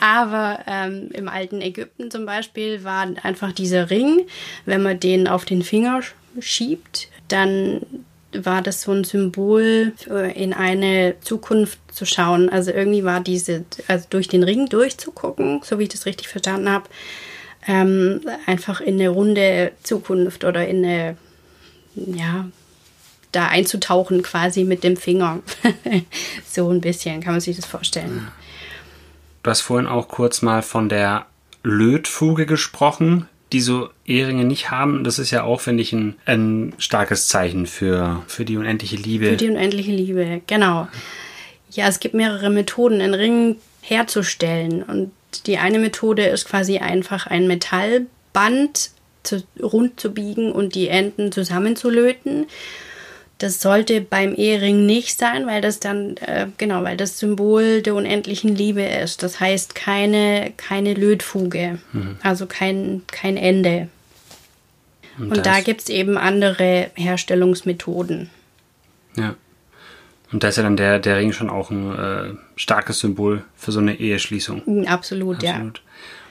Aber 0.00 0.60
ähm, 0.66 1.10
im 1.12 1.28
alten 1.28 1.60
Ägypten 1.60 2.10
zum 2.10 2.24
Beispiel 2.24 2.82
war 2.82 3.06
einfach 3.22 3.52
dieser 3.52 3.90
Ring, 3.90 4.26
wenn 4.64 4.82
man 4.82 5.00
den 5.00 5.28
auf 5.28 5.44
den 5.44 5.62
Finger 5.62 6.00
schiebt, 6.40 7.08
dann 7.28 7.82
war 8.44 8.62
das 8.62 8.82
so 8.82 8.92
ein 8.92 9.04
Symbol 9.04 9.92
in 10.34 10.52
eine 10.52 11.14
Zukunft 11.20 11.78
zu 11.92 12.04
schauen. 12.04 12.48
Also 12.48 12.70
irgendwie 12.70 13.04
war 13.04 13.20
diese, 13.20 13.64
also 13.88 14.06
durch 14.10 14.28
den 14.28 14.42
Ring 14.42 14.68
durchzugucken, 14.68 15.60
so 15.62 15.78
wie 15.78 15.84
ich 15.84 15.88
das 15.88 16.06
richtig 16.06 16.28
verstanden 16.28 16.68
habe, 16.68 16.88
ähm, 17.66 18.20
einfach 18.46 18.80
in 18.80 18.94
eine 18.94 19.08
runde 19.08 19.72
Zukunft 19.82 20.44
oder 20.44 20.66
in 20.66 20.84
eine, 20.84 21.16
ja, 21.94 22.46
da 23.32 23.48
einzutauchen 23.48 24.22
quasi 24.22 24.64
mit 24.64 24.84
dem 24.84 24.96
Finger. 24.96 25.40
so 26.48 26.70
ein 26.70 26.80
bisschen 26.80 27.20
kann 27.20 27.34
man 27.34 27.40
sich 27.40 27.56
das 27.56 27.66
vorstellen. 27.66 28.28
Du 29.42 29.50
hast 29.50 29.60
vorhin 29.60 29.86
auch 29.86 30.08
kurz 30.08 30.42
mal 30.42 30.62
von 30.62 30.88
der 30.88 31.26
Lötfuge 31.62 32.46
gesprochen, 32.46 33.28
die 33.52 33.60
so 33.60 33.90
Eheringe 34.06 34.44
nicht 34.44 34.70
haben. 34.70 35.04
Das 35.04 35.18
ist 35.18 35.30
ja 35.30 35.44
auch, 35.44 35.60
finde 35.60 35.82
ich, 35.82 35.92
ein, 35.92 36.16
ein 36.24 36.74
starkes 36.78 37.28
Zeichen 37.28 37.66
für, 37.66 38.22
für 38.26 38.44
die 38.44 38.56
unendliche 38.56 38.96
Liebe. 38.96 39.30
Für 39.30 39.36
die 39.36 39.50
unendliche 39.50 39.92
Liebe, 39.92 40.42
genau. 40.46 40.88
Ja, 41.70 41.88
es 41.88 42.00
gibt 42.00 42.14
mehrere 42.14 42.50
Methoden, 42.50 43.00
einen 43.00 43.14
Ring 43.14 43.56
herzustellen. 43.82 44.82
Und 44.82 45.12
die 45.46 45.58
eine 45.58 45.78
Methode 45.78 46.26
ist 46.26 46.48
quasi 46.48 46.78
einfach 46.78 47.26
ein 47.26 47.46
Metallband 47.46 48.90
zu, 49.22 49.42
rund 49.62 50.00
zu 50.00 50.12
biegen 50.12 50.52
und 50.52 50.74
die 50.74 50.88
Enden 50.88 51.30
zusammenzulöten. 51.30 52.46
Das 53.38 53.60
sollte 53.60 54.00
beim 54.00 54.34
Ehering 54.34 54.86
nicht 54.86 55.18
sein, 55.18 55.46
weil 55.46 55.60
das 55.60 55.78
dann, 55.78 56.16
äh, 56.18 56.46
genau, 56.56 56.84
weil 56.84 56.96
das 56.96 57.18
Symbol 57.18 57.82
der 57.82 57.94
unendlichen 57.94 58.56
Liebe 58.56 58.82
ist. 58.82 59.22
Das 59.22 59.40
heißt 59.40 59.74
keine, 59.74 60.52
keine 60.56 60.94
Lötfuge, 60.94 61.78
mhm. 61.92 62.16
also 62.22 62.46
kein, 62.46 63.02
kein 63.08 63.36
Ende. 63.36 63.88
Und, 65.18 65.36
Und 65.36 65.46
da 65.46 65.60
gibt 65.60 65.82
es 65.82 65.88
eben 65.88 66.16
andere 66.16 66.90
Herstellungsmethoden. 66.94 68.30
Ja. 69.16 69.34
Und 70.32 70.42
da 70.42 70.48
ist 70.48 70.56
ja 70.56 70.62
dann 70.62 70.76
der, 70.76 70.98
der 70.98 71.18
Ring 71.18 71.32
schon 71.32 71.50
auch 71.50 71.70
ein 71.70 71.94
äh, 71.94 72.34
starkes 72.56 73.00
Symbol 73.00 73.44
für 73.56 73.72
so 73.72 73.80
eine 73.80 73.98
Eheschließung. 73.98 74.86
Absolut, 74.86 75.36
Absolut. 75.36 75.42
ja. 75.42 75.60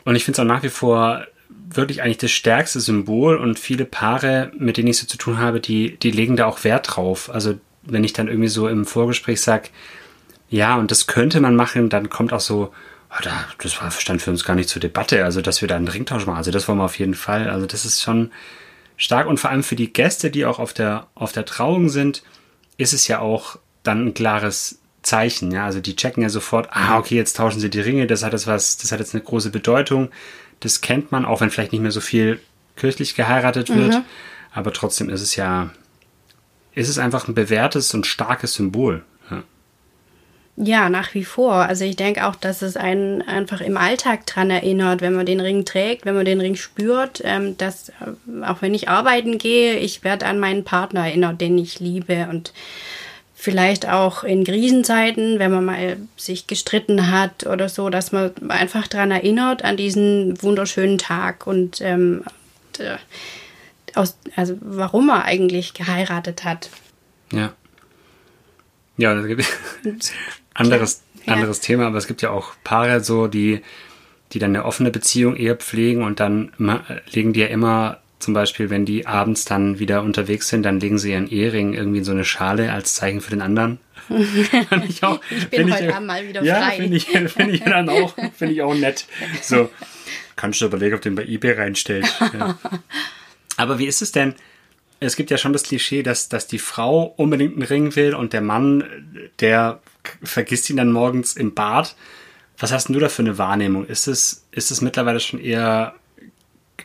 Und 0.03 0.15
ich 0.15 0.25
finde 0.25 0.35
es 0.35 0.39
auch 0.39 0.47
nach 0.47 0.63
wie 0.63 0.69
vor 0.69 1.25
wirklich 1.67 2.01
eigentlich 2.01 2.17
das 2.17 2.31
stärkste 2.31 2.79
Symbol 2.79 3.37
und 3.37 3.59
viele 3.59 3.85
Paare, 3.85 4.51
mit 4.57 4.77
denen 4.77 4.89
ich 4.89 4.97
so 4.97 5.07
zu 5.07 5.17
tun 5.17 5.39
habe, 5.39 5.59
die, 5.59 5.97
die 5.97 6.11
legen 6.11 6.35
da 6.35 6.45
auch 6.45 6.63
Wert 6.63 6.95
drauf. 6.95 7.29
Also 7.29 7.55
wenn 7.83 8.03
ich 8.03 8.13
dann 8.13 8.27
irgendwie 8.27 8.49
so 8.49 8.67
im 8.67 8.85
Vorgespräch 8.85 9.41
sage, 9.41 9.69
ja, 10.49 10.75
und 10.75 10.91
das 10.91 11.07
könnte 11.07 11.39
man 11.41 11.55
machen, 11.55 11.89
dann 11.89 12.09
kommt 12.09 12.33
auch 12.33 12.39
so, 12.39 12.71
oh, 13.11 13.21
da, 13.23 13.45
das 13.59 13.81
war, 13.81 13.91
stand 13.91 14.21
für 14.21 14.31
uns 14.31 14.43
gar 14.43 14.55
nicht 14.55 14.69
zur 14.69 14.79
Debatte, 14.79 15.23
also 15.23 15.41
dass 15.41 15.61
wir 15.61 15.67
da 15.67 15.75
einen 15.75 15.87
Ringtausch 15.87 16.25
machen. 16.25 16.37
Also 16.37 16.51
das 16.51 16.67
wollen 16.67 16.77
wir 16.77 16.85
auf 16.85 16.99
jeden 16.99 17.15
Fall. 17.15 17.49
Also 17.49 17.65
das 17.65 17.85
ist 17.85 18.01
schon 18.01 18.31
stark 18.97 19.27
und 19.27 19.39
vor 19.39 19.49
allem 19.49 19.63
für 19.63 19.75
die 19.75 19.91
Gäste, 19.91 20.31
die 20.31 20.45
auch 20.45 20.59
auf 20.59 20.73
der, 20.73 21.07
auf 21.15 21.31
der 21.31 21.45
Trauung 21.45 21.89
sind, 21.89 22.23
ist 22.77 22.93
es 22.93 23.07
ja 23.07 23.19
auch 23.19 23.57
dann 23.83 24.07
ein 24.07 24.13
klares 24.13 24.79
Zeichen. 25.01 25.51
Ja, 25.51 25.65
also 25.65 25.79
die 25.79 25.95
checken 25.95 26.23
ja 26.23 26.29
sofort, 26.29 26.69
ah, 26.71 26.97
okay, 26.97 27.15
jetzt 27.15 27.37
tauschen 27.37 27.59
sie 27.59 27.69
die 27.69 27.79
Ringe, 27.79 28.07
das 28.07 28.23
hat 28.23 28.33
jetzt 28.33 28.47
was, 28.47 28.77
das 28.77 28.91
hat 28.91 28.99
jetzt 28.99 29.13
eine 29.13 29.23
große 29.23 29.49
Bedeutung. 29.49 30.09
Das 30.59 30.81
kennt 30.81 31.11
man, 31.11 31.25
auch 31.25 31.41
wenn 31.41 31.49
vielleicht 31.49 31.71
nicht 31.71 31.81
mehr 31.81 31.91
so 31.91 32.01
viel 32.01 32.39
kirchlich 32.75 33.15
geheiratet 33.15 33.69
wird. 33.69 33.95
Mhm. 33.95 34.05
Aber 34.51 34.71
trotzdem 34.73 35.09
ist 35.09 35.21
es 35.21 35.35
ja, 35.35 35.69
ist 36.73 36.89
es 36.89 36.97
einfach 36.97 37.27
ein 37.27 37.35
bewährtes 37.35 37.93
und 37.93 38.07
starkes 38.07 38.53
Symbol. 38.53 39.03
Ja. 39.29 39.43
Ja, 40.57 40.89
nach 40.89 41.13
wie 41.13 41.25
vor. 41.25 41.53
Also 41.53 41.83
ich 41.83 41.97
denke 41.97 42.25
auch, 42.25 42.35
dass 42.35 42.61
es 42.61 42.77
einen 42.77 43.21
einfach 43.21 43.59
im 43.59 43.75
Alltag 43.75 44.25
dran 44.25 44.49
erinnert, 44.49 45.01
wenn 45.01 45.13
man 45.13 45.25
den 45.25 45.41
Ring 45.41 45.65
trägt, 45.65 46.05
wenn 46.05 46.15
man 46.15 46.25
den 46.25 46.39
Ring 46.39 46.55
spürt, 46.55 47.21
ähm, 47.25 47.57
dass 47.57 47.89
äh, 47.89 48.43
auch 48.43 48.61
wenn 48.61 48.73
ich 48.73 48.87
arbeiten 48.87 49.37
gehe, 49.37 49.75
ich 49.77 50.03
werde 50.05 50.25
an 50.25 50.39
meinen 50.39 50.63
Partner 50.63 51.05
erinnert, 51.05 51.41
den 51.41 51.57
ich 51.57 51.81
liebe 51.81 52.27
und 52.29 52.53
vielleicht 53.45 53.87
auch 53.87 54.23
in 54.23 54.43
Krisenzeiten, 54.43 55.37
wenn 55.37 55.51
man 55.51 55.65
mal 55.65 55.97
sich 56.17 56.47
gestritten 56.47 57.11
hat 57.11 57.45
oder 57.45 57.69
so, 57.69 57.91
dass 57.91 58.11
man 58.11 58.31
einfach 58.49 58.87
daran 58.87 59.11
erinnert, 59.11 59.63
an 59.63 59.77
diesen 59.77 60.41
wunderschönen 60.41 60.97
Tag 60.97 61.45
und 61.45 61.79
ähm, 61.79 62.23
äh, 62.79 62.97
aus, 63.93 64.17
also 64.35 64.57
warum 64.61 65.09
er 65.09 65.25
eigentlich 65.25 65.75
geheiratet 65.75 66.43
hat. 66.43 66.71
Ja. 67.31 67.53
Ja, 68.97 69.13
das 69.13 69.27
gibt 69.27 69.45
anderes, 70.55 71.03
ja. 71.25 71.33
anderes 71.33 71.59
Thema, 71.59 71.85
aber 71.85 71.99
es 71.99 72.07
gibt 72.07 72.23
ja 72.23 72.31
auch 72.31 72.53
Paare 72.63 73.03
so, 73.03 73.27
die, 73.27 73.61
die 74.31 74.39
dann 74.39 74.55
eine 74.55 74.65
offene 74.65 74.89
Beziehung 74.89 75.35
eher 75.35 75.55
pflegen 75.55 76.01
und 76.01 76.19
dann 76.19 76.51
legen 77.11 77.33
die 77.33 77.41
ja 77.41 77.47
immer 77.47 77.99
zum 78.25 78.33
Beispiel, 78.33 78.71
wenn 78.71 78.85
die 78.85 79.05
abends 79.05 79.45
dann 79.45 79.77
wieder 79.77 80.01
unterwegs 80.01 80.47
sind, 80.47 80.63
dann 80.63 80.79
legen 80.79 80.97
sie 80.97 81.11
ihren 81.11 81.29
Ehering 81.29 81.73
irgendwie 81.73 81.99
in 81.99 82.03
so 82.03 82.11
eine 82.11 82.25
Schale 82.25 82.73
als 82.73 82.95
Zeichen 82.95 83.21
für 83.21 83.29
den 83.29 83.43
anderen. 83.43 83.77
ich, 84.89 85.03
auch, 85.03 85.21
ich 85.29 85.47
bin 85.49 85.71
heute 85.71 85.85
ich, 85.85 85.93
Abend 85.93 86.07
mal 86.07 86.27
wieder 86.27 86.41
ja, 86.41 86.55
frei. 86.55 86.77
Finde 86.77 86.97
ich, 86.97 87.05
find 87.05 87.53
ich 87.53 87.61
dann 87.61 87.87
auch, 87.87 88.15
finde 88.35 88.55
ich 88.55 88.63
auch 88.63 88.73
nett. 88.73 89.05
So, 89.43 89.69
kannst 90.35 90.59
du 90.59 90.65
überlegen, 90.65 90.95
ob 90.95 91.01
du 91.01 91.09
den 91.09 91.15
bei 91.15 91.23
eBay 91.23 91.51
reinstellst. 91.51 92.19
Ja. 92.33 92.57
Aber 93.57 93.77
wie 93.77 93.85
ist 93.85 94.01
es 94.01 94.11
denn? 94.11 94.33
Es 94.99 95.15
gibt 95.15 95.29
ja 95.29 95.37
schon 95.37 95.53
das 95.53 95.61
Klischee, 95.61 96.01
dass, 96.01 96.27
dass 96.27 96.47
die 96.47 96.57
Frau 96.57 97.13
unbedingt 97.15 97.53
einen 97.53 97.61
Ring 97.61 97.95
will 97.95 98.15
und 98.15 98.33
der 98.33 98.41
Mann, 98.41 98.85
der 99.39 99.81
vergisst 100.23 100.67
ihn 100.71 100.77
dann 100.77 100.91
morgens 100.91 101.35
im 101.35 101.53
Bad. 101.53 101.95
Was 102.57 102.71
hast 102.71 102.87
denn 102.87 102.93
du 102.95 102.99
da 102.99 103.09
für 103.09 103.21
eine 103.21 103.37
Wahrnehmung? 103.37 103.85
Ist 103.85 104.07
es, 104.07 104.47
ist 104.49 104.71
es 104.71 104.81
mittlerweile 104.81 105.19
schon 105.19 105.39
eher 105.39 105.93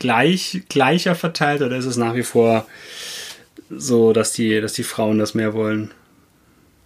gleich, 0.01 0.63
gleicher 0.67 1.13
verteilt 1.13 1.61
oder 1.61 1.77
ist 1.77 1.85
es 1.85 1.95
nach 1.95 2.15
wie 2.15 2.23
vor 2.23 2.65
so, 3.69 4.13
dass 4.13 4.33
die, 4.33 4.59
dass 4.59 4.73
die 4.73 4.83
Frauen 4.83 5.19
das 5.19 5.35
mehr 5.35 5.53
wollen? 5.53 5.91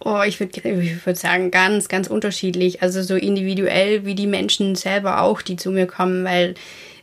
Oh, 0.00 0.20
ich 0.22 0.38
würde 0.38 0.60
ich 0.60 1.06
würd 1.06 1.16
sagen, 1.16 1.50
ganz, 1.50 1.88
ganz 1.88 2.08
unterschiedlich. 2.08 2.82
Also 2.82 3.02
so 3.02 3.16
individuell 3.16 4.04
wie 4.04 4.14
die 4.14 4.26
Menschen 4.26 4.74
selber 4.74 5.22
auch, 5.22 5.40
die 5.40 5.56
zu 5.56 5.70
mir 5.70 5.86
kommen, 5.86 6.24
weil 6.24 6.54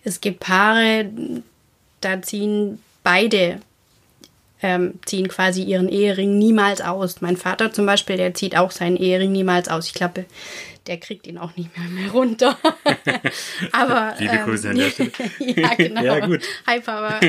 es 0.04 0.22
gibt 0.22 0.40
Paare, 0.40 1.10
da 2.00 2.22
ziehen 2.22 2.78
beide, 3.04 3.60
ähm, 4.64 5.00
ziehen 5.06 5.28
quasi 5.28 5.62
ihren 5.62 5.90
Ehering 5.90 6.38
niemals 6.38 6.82
aus. 6.82 7.22
Mein 7.22 7.38
Vater 7.38 7.72
zum 7.72 7.86
Beispiel, 7.86 8.18
der 8.18 8.34
zieht 8.34 8.58
auch 8.58 8.72
seinen 8.72 8.98
Ehering 8.98 9.32
niemals 9.32 9.68
aus. 9.68 9.88
Ich 9.88 9.94
glaube, 9.94 10.26
der 10.88 10.98
kriegt 11.00 11.28
ihn 11.28 11.38
auch 11.38 11.56
nicht 11.56 11.78
mehr, 11.78 11.88
mehr 11.90 12.12
runter. 12.12 12.58
Aber. 13.72 14.16
Liebe 14.18 14.34
ähm, 14.34 14.46
Grüße 14.46 14.70
an 14.70 14.78
der 14.78 14.90
Stelle. 14.90 15.12
ja, 15.40 15.76
genau. 15.76 16.02
Ja, 16.02 16.26
gut. 16.26 16.42
Hi, 16.66 16.80
Papa. 16.80 17.20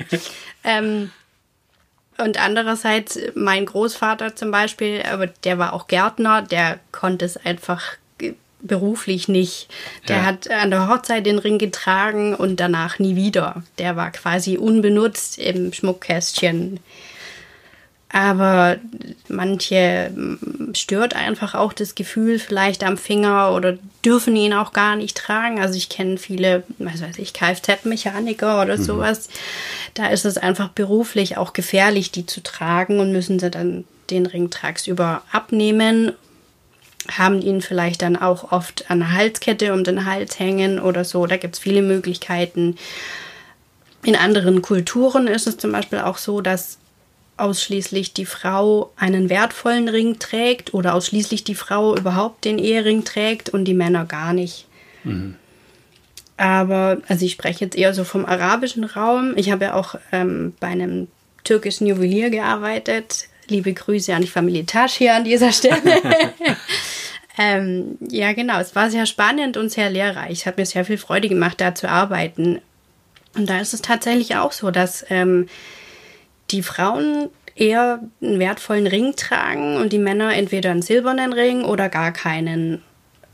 ähm, 0.64 1.10
und 2.18 2.40
andererseits 2.40 3.18
mein 3.34 3.66
Großvater 3.66 4.36
zum 4.36 4.50
Beispiel, 4.52 5.02
aber 5.02 5.26
der 5.26 5.58
war 5.58 5.72
auch 5.72 5.88
Gärtner, 5.88 6.42
der 6.42 6.78
konnte 6.92 7.24
es 7.24 7.36
einfach 7.36 7.96
beruflich 8.64 9.28
nicht. 9.28 9.68
Der 10.08 10.16
ja. 10.16 10.24
hat 10.24 10.50
an 10.50 10.70
der 10.70 10.88
Hochzeit 10.88 11.26
den 11.26 11.38
Ring 11.38 11.58
getragen 11.58 12.34
und 12.34 12.58
danach 12.58 12.98
nie 12.98 13.14
wieder. 13.14 13.62
Der 13.78 13.96
war 13.96 14.10
quasi 14.10 14.56
unbenutzt 14.56 15.38
im 15.38 15.72
Schmuckkästchen. 15.72 16.80
Aber 18.08 18.76
manche 19.26 20.10
mm, 20.14 20.74
stört 20.74 21.16
einfach 21.16 21.54
auch 21.56 21.72
das 21.72 21.96
Gefühl 21.96 22.38
vielleicht 22.38 22.84
am 22.84 22.96
Finger 22.96 23.52
oder 23.52 23.76
dürfen 24.04 24.36
ihn 24.36 24.52
auch 24.52 24.72
gar 24.72 24.94
nicht 24.94 25.16
tragen. 25.16 25.60
Also 25.60 25.76
ich 25.76 25.88
kenne 25.88 26.16
viele, 26.16 26.62
was 26.78 27.02
weiß 27.02 27.18
ich, 27.18 27.32
Kfz-Mechaniker 27.32 28.62
oder 28.62 28.76
mhm. 28.76 28.82
sowas. 28.82 29.28
Da 29.94 30.06
ist 30.08 30.24
es 30.24 30.38
einfach 30.38 30.68
beruflich 30.68 31.36
auch 31.36 31.52
gefährlich, 31.52 32.12
die 32.12 32.24
zu 32.24 32.40
tragen 32.40 33.00
und 33.00 33.10
müssen 33.10 33.40
sie 33.40 33.50
dann 33.50 33.84
den 34.10 34.26
Ring 34.26 34.48
tagsüber 34.48 35.22
abnehmen 35.32 36.12
haben 37.10 37.40
ihn 37.42 37.60
vielleicht 37.60 38.02
dann 38.02 38.16
auch 38.16 38.52
oft 38.52 38.90
an 38.90 39.00
der 39.00 39.12
Halskette 39.12 39.72
um 39.72 39.84
den 39.84 40.06
Hals 40.06 40.38
hängen 40.38 40.80
oder 40.80 41.04
so. 41.04 41.26
Da 41.26 41.36
gibt 41.36 41.54
es 41.54 41.60
viele 41.60 41.82
Möglichkeiten. 41.82 42.76
In 44.02 44.16
anderen 44.16 44.62
Kulturen 44.62 45.26
ist 45.26 45.46
es 45.46 45.56
zum 45.56 45.72
Beispiel 45.72 46.00
auch 46.00 46.18
so, 46.18 46.40
dass 46.40 46.78
ausschließlich 47.36 48.12
die 48.12 48.26
Frau 48.26 48.92
einen 48.96 49.28
wertvollen 49.28 49.88
Ring 49.88 50.18
trägt 50.18 50.72
oder 50.72 50.94
ausschließlich 50.94 51.44
die 51.44 51.54
Frau 51.54 51.96
überhaupt 51.96 52.44
den 52.44 52.58
Ehering 52.58 53.04
trägt 53.04 53.48
und 53.48 53.64
die 53.64 53.74
Männer 53.74 54.04
gar 54.04 54.32
nicht. 54.32 54.66
Mhm. 55.02 55.36
Aber, 56.36 56.98
also 57.08 57.24
ich 57.24 57.32
spreche 57.32 57.64
jetzt 57.64 57.76
eher 57.76 57.94
so 57.94 58.04
vom 58.04 58.24
arabischen 58.24 58.84
Raum. 58.84 59.34
Ich 59.36 59.50
habe 59.50 59.66
ja 59.66 59.74
auch 59.74 59.96
ähm, 60.12 60.52
bei 60.60 60.68
einem 60.68 61.08
türkischen 61.44 61.86
Juwelier 61.86 62.30
gearbeitet. 62.30 63.28
Liebe 63.46 63.72
Grüße 63.72 64.14
an 64.14 64.22
die 64.22 64.28
Familie 64.28 64.66
Tasch 64.66 64.94
hier 64.94 65.14
an 65.14 65.24
dieser 65.24 65.52
Stelle. 65.52 65.76
ähm, 67.36 67.98
ja, 68.00 68.32
genau. 68.32 68.60
Es 68.60 68.76
war 68.76 68.90
sehr 68.90 69.06
spannend 69.06 69.56
und 69.56 69.70
sehr 69.70 69.90
lehrreich. 69.90 70.40
Es 70.40 70.46
hat 70.46 70.56
mir 70.56 70.66
sehr 70.66 70.84
viel 70.84 70.98
Freude 70.98 71.28
gemacht, 71.28 71.60
da 71.60 71.74
zu 71.74 71.88
arbeiten. 71.88 72.60
Und 73.34 73.50
da 73.50 73.58
ist 73.58 73.74
es 73.74 73.82
tatsächlich 73.82 74.36
auch 74.36 74.52
so, 74.52 74.70
dass 74.70 75.04
ähm, 75.10 75.48
die 76.50 76.62
Frauen 76.62 77.30
eher 77.56 78.00
einen 78.22 78.38
wertvollen 78.38 78.86
Ring 78.86 79.14
tragen 79.16 79.76
und 79.76 79.92
die 79.92 79.98
Männer 79.98 80.34
entweder 80.34 80.70
einen 80.70 80.82
silbernen 80.82 81.32
Ring 81.32 81.64
oder 81.64 81.88
gar 81.88 82.12
keinen. 82.12 82.82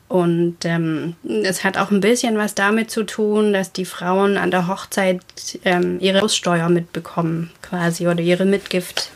Und 0.08 0.64
ähm, 0.64 1.14
es 1.44 1.62
hat 1.62 1.78
auch 1.78 1.90
ein 1.90 2.00
bisschen 2.00 2.36
was 2.36 2.54
damit 2.54 2.90
zu 2.90 3.04
tun, 3.04 3.52
dass 3.52 3.72
die 3.72 3.84
Frauen 3.84 4.38
an 4.38 4.50
der 4.50 4.66
Hochzeit 4.66 5.20
ähm, 5.64 6.00
ihre 6.00 6.22
Aussteuer 6.22 6.68
mitbekommen, 6.68 7.52
quasi, 7.62 8.08
oder 8.08 8.20
ihre 8.20 8.44
Mitgift. 8.44 9.10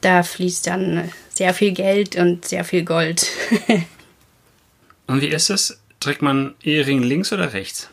Da 0.00 0.22
fließt 0.22 0.68
dann 0.68 1.10
sehr 1.40 1.54
viel 1.54 1.72
Geld 1.72 2.16
und 2.16 2.44
sehr 2.44 2.64
viel 2.64 2.84
Gold. 2.84 3.26
und 5.06 5.22
wie 5.22 5.28
ist 5.28 5.48
es? 5.48 5.80
Trägt 5.98 6.20
man 6.20 6.54
Ehering 6.62 7.02
links 7.02 7.32
oder 7.32 7.54
rechts? 7.54 7.88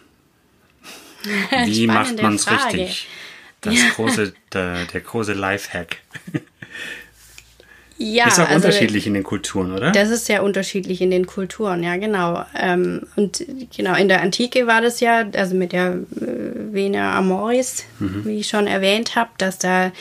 Wie 1.65 1.87
macht 1.87 2.21
man 2.21 2.35
es 2.35 2.51
richtig? 2.51 3.07
Das 3.61 3.73
ja. 3.73 3.89
große, 3.95 4.33
der, 4.53 4.83
der 4.83 4.99
große 4.99 5.31
Lifehack. 5.31 5.95
Ja, 7.97 8.27
ist 8.27 8.33
auch 8.33 8.49
also 8.49 8.55
unterschiedlich 8.55 9.07
in 9.07 9.13
den 9.13 9.23
Kulturen, 9.23 9.71
oder? 9.71 9.91
Das 9.91 10.09
ist 10.09 10.25
sehr 10.25 10.43
unterschiedlich 10.43 10.99
in 10.99 11.09
den 11.09 11.25
Kulturen, 11.25 11.83
ja, 11.83 11.95
genau. 11.95 12.45
Ähm, 12.53 13.07
und 13.15 13.45
genau, 13.75 13.95
in 13.95 14.09
der 14.09 14.21
Antike 14.21 14.67
war 14.67 14.81
das 14.81 14.99
ja, 14.99 15.25
also 15.33 15.55
mit 15.55 15.71
der 15.71 15.93
äh, 15.93 16.73
Vene 16.73 17.01
Amoris, 17.01 17.85
mhm. 17.99 18.25
wie 18.25 18.39
ich 18.39 18.49
schon 18.49 18.67
erwähnt 18.67 19.15
habe, 19.15 19.29
dass 19.37 19.57
da 19.57 19.93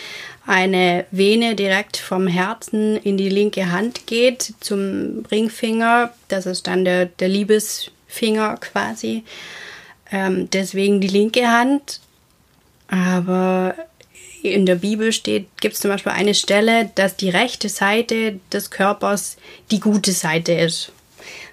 eine 0.47 1.05
Vene 1.11 1.55
direkt 1.57 1.97
vom 1.97 2.27
Herzen 2.27 2.97
in 2.97 3.17
die 3.17 3.29
linke 3.29 3.71
Hand 3.71 4.07
geht 4.07 4.55
zum 4.61 5.25
Ringfinger. 5.31 6.13
Das 6.29 6.47
ist 6.47 6.67
dann 6.67 6.85
der, 6.85 7.07
der 7.07 7.29
Liebesfinger 7.29 8.57
quasi. 8.59 9.25
Ähm, 10.11 10.49
deswegen 10.51 11.01
die 11.01 11.09
linke 11.09 11.49
Hand 11.49 12.01
aber 12.89 13.75
in 14.43 14.67
der 14.67 14.77
Bibel 14.77 15.13
steht, 15.13 15.49
gibt 15.61 15.75
es 15.75 15.81
zum 15.81 15.91
Beispiel 15.91 16.13
eine 16.13 16.35
Stelle, 16.35 16.91
dass 16.95 17.17
die 17.17 17.31
rechte 17.31 17.69
Seite 17.69 18.39
des 18.53 18.71
Körpers 18.71 19.37
die 19.71 19.81
gute 19.81 20.13
Seite 20.13 20.53
ist. 20.53 20.93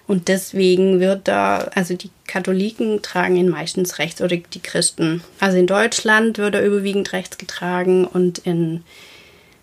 Und 0.06 0.28
deswegen 0.28 1.00
wird 1.00 1.28
da, 1.28 1.70
also 1.74 1.94
die 1.94 2.10
Katholiken 2.26 3.00
tragen 3.02 3.36
ihn 3.36 3.48
meistens 3.48 3.98
rechts 3.98 4.20
oder 4.20 4.36
die 4.36 4.60
Christen. 4.60 5.22
Also 5.40 5.56
in 5.56 5.66
Deutschland 5.66 6.36
wird 6.36 6.54
er 6.54 6.64
überwiegend 6.64 7.12
rechts 7.12 7.38
getragen 7.38 8.06
und 8.06 8.38
in 8.38 8.84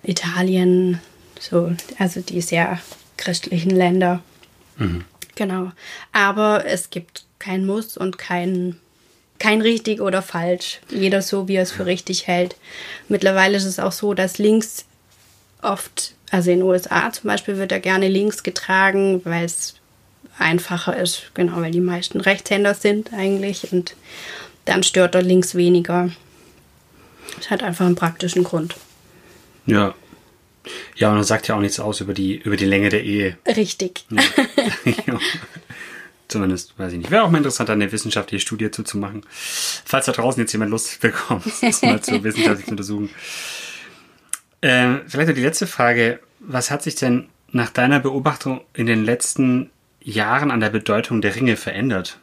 Italien, 0.04 1.00
so, 1.40 1.72
also 2.00 2.22
die 2.22 2.42
sehr 2.42 2.80
christlichen 3.18 3.70
Länder. 3.70 4.22
Mhm. 4.78 5.06
Genau. 5.36 5.72
Aber 6.12 6.66
es 6.66 6.90
gibt 6.90 7.26
kein 7.38 7.66
Muss 7.66 7.98
und 7.98 8.18
kein 8.18 8.78
kein 9.42 9.62
richtig 9.62 10.02
oder 10.02 10.22
falsch. 10.22 10.80
Jeder 10.92 11.24
so, 11.24 11.48
wie 11.48 11.56
er 11.56 11.64
es 11.64 11.72
für 11.72 11.88
richtig 11.88 12.28
hält. 12.28 12.56
Mittlerweile 13.08 13.58
ist 13.58 13.66
es 13.66 13.80
auch 13.80 13.92
so, 13.92 14.14
dass 14.14 14.38
links 14.38 14.86
oft, 15.64 16.14
also 16.30 16.52
in 16.52 16.60
den 16.60 16.68
USA 16.68 17.12
zum 17.12 17.28
Beispiel, 17.28 17.58
wird 17.58 17.72
er 17.72 17.80
gerne 17.80 18.08
links 18.08 18.44
getragen, 18.44 19.22
weil 19.24 19.46
es 19.46 19.81
einfacher 20.38 20.98
ist. 20.98 21.32
Genau, 21.34 21.58
weil 21.62 21.72
die 21.72 21.82
meisten 21.82 22.22
Rechtshänder 22.22 22.74
sind 22.74 23.14
eigentlich 23.14 23.72
und 23.72 23.96
dann 24.66 24.84
stört 24.84 25.16
er 25.16 25.22
links 25.22 25.56
weniger. 25.56 26.12
Das 27.38 27.50
hat 27.50 27.64
einfach 27.64 27.86
einen 27.86 27.96
praktischen 27.96 28.44
Grund. 28.44 28.76
Ja. 29.66 29.94
Ja, 30.96 31.12
und 31.12 31.18
das 31.18 31.28
sagt 31.28 31.48
ja 31.48 31.56
auch 31.56 31.60
nichts 31.60 31.80
aus 31.80 32.02
über 32.02 32.14
die, 32.14 32.38
über 32.38 32.56
die 32.56 32.66
Länge 32.66 32.90
der 32.90 33.04
Ehe. 33.04 33.38
Richtig. 33.48 34.06
Ja. 34.10 34.22
Zumindest, 36.28 36.78
weiß 36.78 36.94
ich 36.94 37.00
nicht. 37.00 37.12
Wäre 37.12 37.24
auch 37.24 37.30
mal 37.30 37.40
interessant, 37.40 37.70
eine 37.70 37.92
wissenschaftliche 37.92 38.42
Studie 38.42 38.72
zuzumachen. 38.72 39.26
Falls 39.30 40.06
da 40.06 40.14
draußen 40.14 40.42
jetzt 40.42 40.54
jemand 40.54 40.72
Lust 40.72 41.02
bekommt, 41.02 41.46
das 41.62 41.82
mal 41.82 42.02
zu 42.02 42.24
wissenschaftlich 42.24 42.66
zu 42.66 42.72
untersuchen. 42.72 43.10
Äh, 44.62 45.00
vielleicht 45.08 45.28
noch 45.28 45.36
die 45.36 45.42
letzte 45.42 45.68
Frage. 45.68 46.20
Was 46.40 46.72
hat 46.72 46.84
sich 46.84 46.96
denn 46.96 47.28
nach 47.52 47.70
deiner 47.70 48.00
Beobachtung 48.00 48.62
in 48.74 48.86
den 48.86 49.04
letzten 49.04 49.72
Jahren 50.02 50.52
an 50.52 50.60
der 50.60 50.70
Bedeutung 50.70 51.22
der 51.22 51.36
Ringe 51.36 51.58
verändert? 51.58 52.18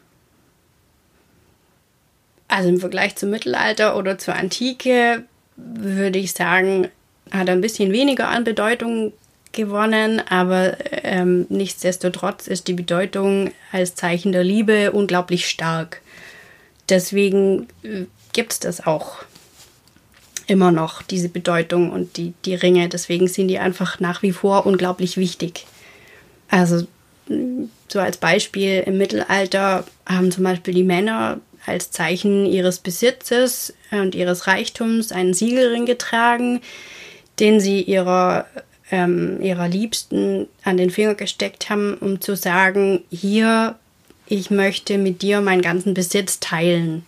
Also 2.47 2.69
im 2.69 2.79
Vergleich 2.79 3.15
zum 3.15 3.29
Mittelalter 3.29 3.95
oder 3.95 4.17
zur 4.17 4.35
Antike 4.35 5.23
würde 5.55 6.19
ich 6.19 6.33
sagen, 6.33 6.87
hat 7.31 7.47
er 7.47 7.53
ein 7.53 7.61
bisschen 7.61 7.91
weniger 7.91 8.27
an 8.29 8.43
Bedeutung 8.43 9.13
gewonnen, 9.51 10.21
aber 10.29 10.77
ähm, 11.03 11.45
nichtsdestotrotz 11.49 12.47
ist 12.47 12.67
die 12.67 12.73
Bedeutung 12.73 13.51
als 13.71 13.95
Zeichen 13.95 14.31
der 14.31 14.43
Liebe 14.43 14.91
unglaublich 14.91 15.47
stark. 15.47 16.01
Deswegen 16.87 17.67
äh, 17.83 18.05
gibt 18.33 18.53
es 18.53 18.59
das 18.59 18.85
auch 18.85 19.23
immer 20.47 20.71
noch, 20.71 21.03
diese 21.03 21.29
Bedeutung 21.29 21.91
und 21.91 22.17
die, 22.17 22.33
die 22.45 22.55
Ringe. 22.55 22.89
Deswegen 22.89 23.27
sind 23.27 23.47
die 23.47 23.59
einfach 23.59 23.99
nach 23.99 24.23
wie 24.23 24.31
vor 24.31 24.65
unglaublich 24.65 25.17
wichtig. 25.17 25.67
Also 26.49 26.87
so 27.87 27.99
als 27.99 28.17
Beispiel 28.17 28.83
im 28.85 28.97
Mittelalter 28.97 29.85
haben 30.05 30.31
zum 30.31 30.43
Beispiel 30.43 30.73
die 30.73 30.83
Männer 30.83 31.39
als 31.65 31.91
Zeichen 31.91 32.45
ihres 32.45 32.79
Besitzes 32.79 33.73
und 33.91 34.15
ihres 34.15 34.47
Reichtums 34.47 35.11
einen 35.11 35.33
Siegelring 35.33 35.85
getragen, 35.85 36.61
den 37.39 37.59
sie 37.59 37.81
ihrer 37.81 38.45
ähm, 38.91 39.41
ihrer 39.41 39.67
Liebsten 39.67 40.47
an 40.63 40.77
den 40.77 40.89
Finger 40.89 41.15
gesteckt 41.15 41.69
haben, 41.69 41.95
um 41.95 42.21
zu 42.21 42.35
sagen, 42.35 43.03
hier, 43.11 43.75
ich 44.27 44.51
möchte 44.51 44.97
mit 44.97 45.21
dir 45.21 45.41
meinen 45.41 45.61
ganzen 45.61 45.93
Besitz 45.93 46.39
teilen. 46.39 47.05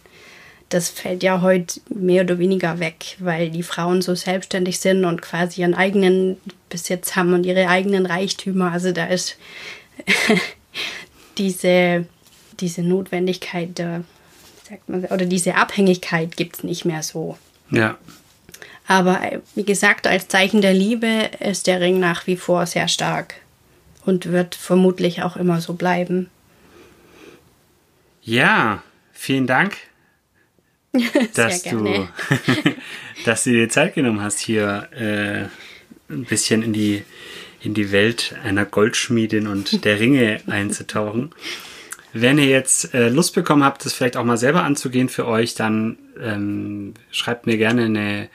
Das 0.70 0.90
fällt 0.90 1.22
ja 1.22 1.42
heute 1.42 1.82
mehr 1.90 2.24
oder 2.24 2.40
weniger 2.40 2.80
weg, 2.80 3.18
weil 3.20 3.50
die 3.50 3.64
Frauen 3.64 4.02
so 4.02 4.16
selbstständig 4.16 4.80
sind 4.80 5.04
und 5.04 5.22
quasi 5.22 5.62
ihren 5.62 5.74
eigenen 5.76 6.38
Besitz 6.70 7.16
haben 7.16 7.34
und 7.34 7.46
ihre 7.46 7.68
eigenen 7.68 8.06
Reichtümer. 8.06 8.72
Also 8.72 8.92
da 8.92 9.06
ist 9.06 9.38
diese, 11.38 12.06
diese 12.60 12.82
Notwendigkeit, 12.82 13.78
der, 13.78 14.04
sagt 14.68 14.90
man, 14.90 15.06
oder 15.06 15.26
diese 15.26 15.56
Abhängigkeit 15.56 16.36
gibt 16.38 16.58
es 16.58 16.64
nicht 16.64 16.86
mehr 16.86 17.04
so. 17.04 17.38
Ja. 17.70 17.98
Aber 18.88 19.22
äh, 19.22 19.40
wie 19.56 19.64
gesagt, 19.64 20.08
als 20.08 20.28
Zeichen 20.28 20.62
der 20.62 20.74
Liebe 20.74 21.30
ist 21.40 21.68
der 21.68 21.80
Ring 21.80 22.00
nach 22.00 22.28
wie 22.28 22.36
vor 22.36 22.66
sehr 22.66 22.88
stark 22.88 23.36
und 24.06 24.26
wird 24.26 24.56
vermutlich 24.56 25.24
auch 25.24 25.38
immer 25.38 25.62
so 25.62 25.74
bleiben. 25.74 26.30
Ja, 28.24 28.84
vielen 29.14 29.48
Dank, 29.48 29.78
dass 31.36 31.64
du, 31.64 32.08
dass 33.26 33.44
du 33.46 33.52
dir 33.52 33.70
Zeit 33.70 33.96
genommen 33.96 34.22
hast, 34.22 34.40
hier 34.40 34.90
äh, 34.92 36.14
ein 36.14 36.26
bisschen 36.26 36.62
in 36.62 36.74
die, 36.74 37.04
in 37.64 37.74
die 37.74 37.92
Welt 37.92 38.36
einer 38.44 38.66
Goldschmiedin 38.66 39.48
und 39.48 39.86
der 39.86 40.00
Ringe 40.00 40.42
einzutauchen. 40.48 41.32
Wenn 42.14 42.38
ihr 42.38 42.48
jetzt 42.48 42.94
äh, 42.94 43.08
Lust 43.08 43.36
bekommen 43.36 43.64
habt, 43.64 43.86
das 43.86 43.94
vielleicht 43.94 44.18
auch 44.18 44.26
mal 44.26 44.38
selber 44.38 44.64
anzugehen 44.64 45.08
für 45.08 45.26
euch, 45.28 45.56
dann 45.56 45.98
ähm, 46.22 46.94
schreibt 47.12 47.46
mir 47.46 47.58
gerne 47.58 47.86
eine, 47.86 48.28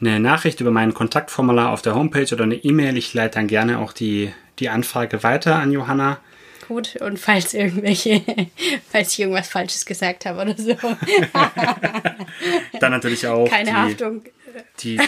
eine 0.00 0.20
Nachricht 0.20 0.60
über 0.60 0.70
mein 0.70 0.94
Kontaktformular 0.94 1.70
auf 1.70 1.82
der 1.82 1.96
Homepage 1.96 2.32
oder 2.32 2.44
eine 2.44 2.54
E-Mail. 2.54 2.96
Ich 2.96 3.12
leite 3.12 3.38
dann 3.38 3.48
gerne 3.48 3.80
auch 3.80 3.92
die, 3.92 4.32
die 4.60 4.68
Anfrage 4.68 5.24
weiter 5.24 5.56
an 5.56 5.72
Johanna. 5.72 6.20
Gut, 6.68 6.96
und 6.96 7.18
falls 7.18 7.54
irgendwelche, 7.54 8.22
falls 8.90 9.12
ich 9.12 9.20
irgendwas 9.20 9.48
Falsches 9.48 9.84
gesagt 9.84 10.26
habe 10.26 10.42
oder 10.42 10.56
so. 10.56 10.74
dann 12.80 12.92
natürlich 12.92 13.26
auch. 13.26 13.48
Keine 13.48 13.76
Haftung. 13.76 14.22
Die, 14.80 14.98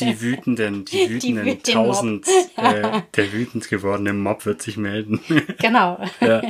die 0.00 0.20
wütenden, 0.20 0.84
die 0.84 1.08
wütenden 1.08 1.44
die 1.44 1.72
tausend, 1.72 2.26
äh, 2.56 3.02
der 3.14 3.32
wütend 3.32 3.68
gewordene 3.68 4.12
Mob 4.12 4.46
wird 4.46 4.62
sich 4.62 4.76
melden. 4.76 5.20
Genau. 5.60 6.02
ja. 6.20 6.42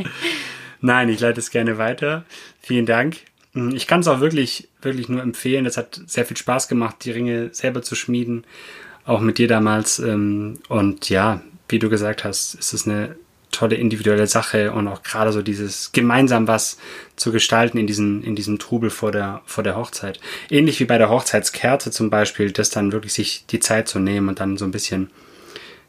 Nein, 0.80 1.08
ich 1.08 1.20
leite 1.20 1.38
es 1.38 1.50
gerne 1.50 1.78
weiter. 1.78 2.24
Vielen 2.60 2.86
Dank. 2.86 3.18
Hm, 3.52 3.74
ich 3.74 3.86
kann 3.86 4.00
es 4.00 4.08
auch 4.08 4.20
wirklich, 4.20 4.68
wirklich 4.80 5.08
nur 5.08 5.22
empfehlen. 5.22 5.66
Es 5.66 5.76
hat 5.76 6.00
sehr 6.06 6.24
viel 6.24 6.36
Spaß 6.36 6.68
gemacht, 6.68 6.96
die 7.04 7.10
Ringe 7.10 7.50
selber 7.52 7.82
zu 7.82 7.94
schmieden. 7.94 8.44
Auch 9.04 9.20
mit 9.20 9.38
dir 9.38 9.48
damals. 9.48 9.98
Ähm, 9.98 10.58
und 10.68 11.08
ja, 11.08 11.42
wie 11.68 11.78
du 11.78 11.88
gesagt 11.88 12.24
hast, 12.24 12.54
ist 12.54 12.72
es 12.72 12.86
eine 12.86 13.16
tolle 13.52 13.76
individuelle 13.76 14.26
Sache 14.26 14.72
und 14.72 14.88
auch 14.88 15.04
gerade 15.04 15.30
so 15.30 15.42
dieses 15.42 15.92
gemeinsam 15.92 16.48
was 16.48 16.78
zu 17.14 17.30
gestalten 17.30 17.78
in 17.78 17.86
diesem, 17.86 18.24
in 18.24 18.34
diesem 18.34 18.58
Trubel 18.58 18.90
vor 18.90 19.12
der, 19.12 19.42
vor 19.46 19.62
der 19.62 19.76
Hochzeit. 19.76 20.18
Ähnlich 20.50 20.80
wie 20.80 20.84
bei 20.84 20.98
der 20.98 21.10
Hochzeitskerze 21.10 21.92
zum 21.92 22.10
Beispiel, 22.10 22.50
das 22.50 22.70
dann 22.70 22.90
wirklich 22.90 23.12
sich 23.12 23.46
die 23.46 23.60
Zeit 23.60 23.86
zu 23.86 24.00
nehmen 24.00 24.28
und 24.28 24.40
dann 24.40 24.56
so 24.56 24.64
ein 24.64 24.72
bisschen 24.72 25.10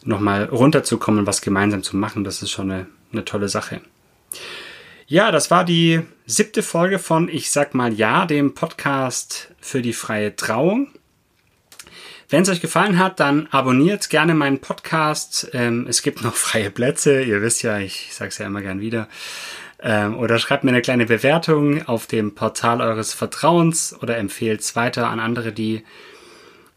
nochmal 0.03 0.45
runterzukommen 0.45 1.25
was 1.25 1.41
gemeinsam 1.41 1.81
zu 1.81 1.97
machen, 1.97 2.23
das 2.23 2.43
ist 2.43 2.51
schon 2.51 2.69
eine, 2.69 2.87
eine 3.11 3.25
tolle 3.25 3.49
Sache. 3.49 3.81
Ja, 5.07 5.31
das 5.31 5.51
war 5.51 5.65
die 5.65 6.01
siebte 6.25 6.63
Folge 6.63 6.99
von 6.99 7.29
Ich 7.29 7.51
sag 7.51 7.73
mal 7.73 7.93
Ja, 7.93 8.25
dem 8.25 8.53
Podcast 8.53 9.53
für 9.59 9.81
die 9.81 9.93
freie 9.93 10.35
Trauung. 10.35 10.89
Wenn 12.33 12.41
es 12.41 12.49
euch 12.49 12.61
gefallen 12.61 12.97
hat, 12.97 13.19
dann 13.19 13.45
abonniert 13.51 14.09
gerne 14.09 14.33
meinen 14.33 14.57
Podcast. 14.57 15.51
Ähm, 15.53 15.85
es 15.87 16.01
gibt 16.01 16.23
noch 16.23 16.33
freie 16.33 16.71
Plätze. 16.71 17.21
Ihr 17.21 17.43
wisst 17.43 17.61
ja, 17.61 17.77
ich 17.77 18.09
sage 18.11 18.29
es 18.29 18.39
ja 18.39 18.47
immer 18.47 18.63
gern 18.63 18.81
wieder. 18.81 19.07
Ähm, 19.79 20.17
oder 20.17 20.39
schreibt 20.39 20.63
mir 20.63 20.71
eine 20.71 20.81
kleine 20.81 21.05
Bewertung 21.05 21.85
auf 21.87 22.07
dem 22.07 22.33
Portal 22.33 22.81
eures 22.81 23.13
Vertrauens 23.13 23.95
oder 24.01 24.17
empfehlt 24.17 24.61
es 24.61 24.75
weiter 24.75 25.09
an 25.09 25.19
andere, 25.19 25.51
die 25.51 25.83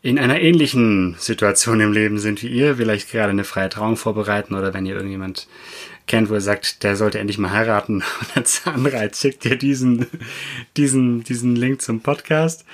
in 0.02 0.18
einer 0.18 0.42
ähnlichen 0.42 1.16
Situation 1.18 1.80
im 1.80 1.94
Leben 1.94 2.18
sind 2.18 2.42
wie 2.42 2.48
ihr, 2.48 2.76
vielleicht 2.76 3.10
gerade 3.10 3.30
eine 3.30 3.44
freie 3.44 3.70
Trauung 3.70 3.96
vorbereiten 3.96 4.54
oder 4.54 4.74
wenn 4.74 4.84
ihr 4.84 4.96
irgendjemand 4.96 5.48
kennt, 6.06 6.28
wo 6.28 6.34
er 6.34 6.42
sagt, 6.42 6.82
der 6.82 6.96
sollte 6.96 7.18
endlich 7.18 7.38
mal 7.38 7.52
heiraten 7.52 8.04
und 8.20 8.36
als 8.36 8.66
Anreiz 8.66 9.22
schickt 9.22 9.46
ihr 9.46 9.56
diesen, 9.56 10.04
diesen, 10.76 11.24
diesen 11.24 11.56
Link 11.56 11.80
zum 11.80 12.02
Podcast. 12.02 12.66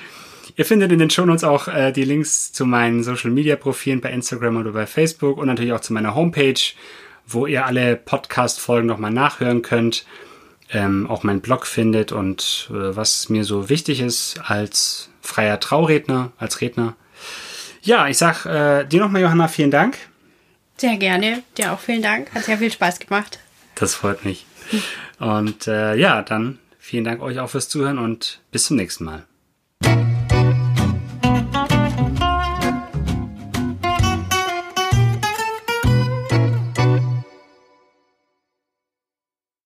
Ihr 0.57 0.67
findet 0.67 0.93
in 0.93 0.99
den 0.99 1.11
Shownotes 1.11 1.45
auch 1.45 1.69
äh, 1.69 1.93
die 1.93 2.05
Links 2.05 2.53
zu 2.53 2.67
meinen 2.67 3.03
Social 3.03 3.31
Media 3.31 3.57
Profilen 3.57 4.01
bei 4.01 4.11
Instagram 4.11 4.59
oder 4.59 4.73
bei 4.73 4.87
Facebook 4.87 5.39
und 5.39 5.47
natürlich 5.47 5.73
auch 5.73 5.81
zu 5.81 5.93
meiner 5.93 6.15
Homepage, 6.15 6.61
wo 7.27 7.47
ihr 7.47 7.65
alle 7.65 7.97
Podcast-Folgen 7.97 8.87
nochmal 8.87 9.13
nachhören 9.13 9.63
könnt, 9.63 10.05
ähm, 10.71 11.09
auch 11.09 11.23
meinen 11.23 11.41
Blog 11.41 11.67
findet 11.67 12.13
und 12.13 12.69
äh, 12.71 12.97
was 12.97 13.29
mir 13.29 13.45
so 13.45 13.69
wichtig 13.69 14.01
ist 14.01 14.41
als 14.45 15.11
freier 15.23 15.59
Trauredner, 15.59 16.33
als 16.37 16.61
Redner. 16.61 16.97
Ja, 17.83 18.09
ich 18.09 18.19
sag 18.19 18.45
äh, 18.45 18.85
dir 18.85 19.01
nochmal, 19.01 19.23
Johanna, 19.23 19.49
vielen 19.49 19.71
Dank. 19.71 19.99
Sehr 20.77 20.97
gerne. 20.97 21.43
Dir 21.57 21.73
auch 21.73 21.81
vielen 21.81 22.03
Dank. 22.03 22.33
Hat 22.35 22.45
sehr 22.45 22.59
viel 22.59 22.71
Spaß 22.71 22.99
gemacht. 22.99 23.39
Das 23.75 23.95
freut 23.95 24.25
mich. 24.25 24.47
Und 25.19 25.67
äh, 25.67 25.95
ja, 25.95 26.23
dann 26.23 26.59
vielen 26.79 27.05
Dank 27.05 27.23
euch 27.23 27.39
auch 27.39 27.49
fürs 27.49 27.69
Zuhören 27.69 27.99
und 27.99 28.41
bis 28.51 28.65
zum 28.65 28.77
nächsten 28.77 29.05
Mal. 29.05 29.25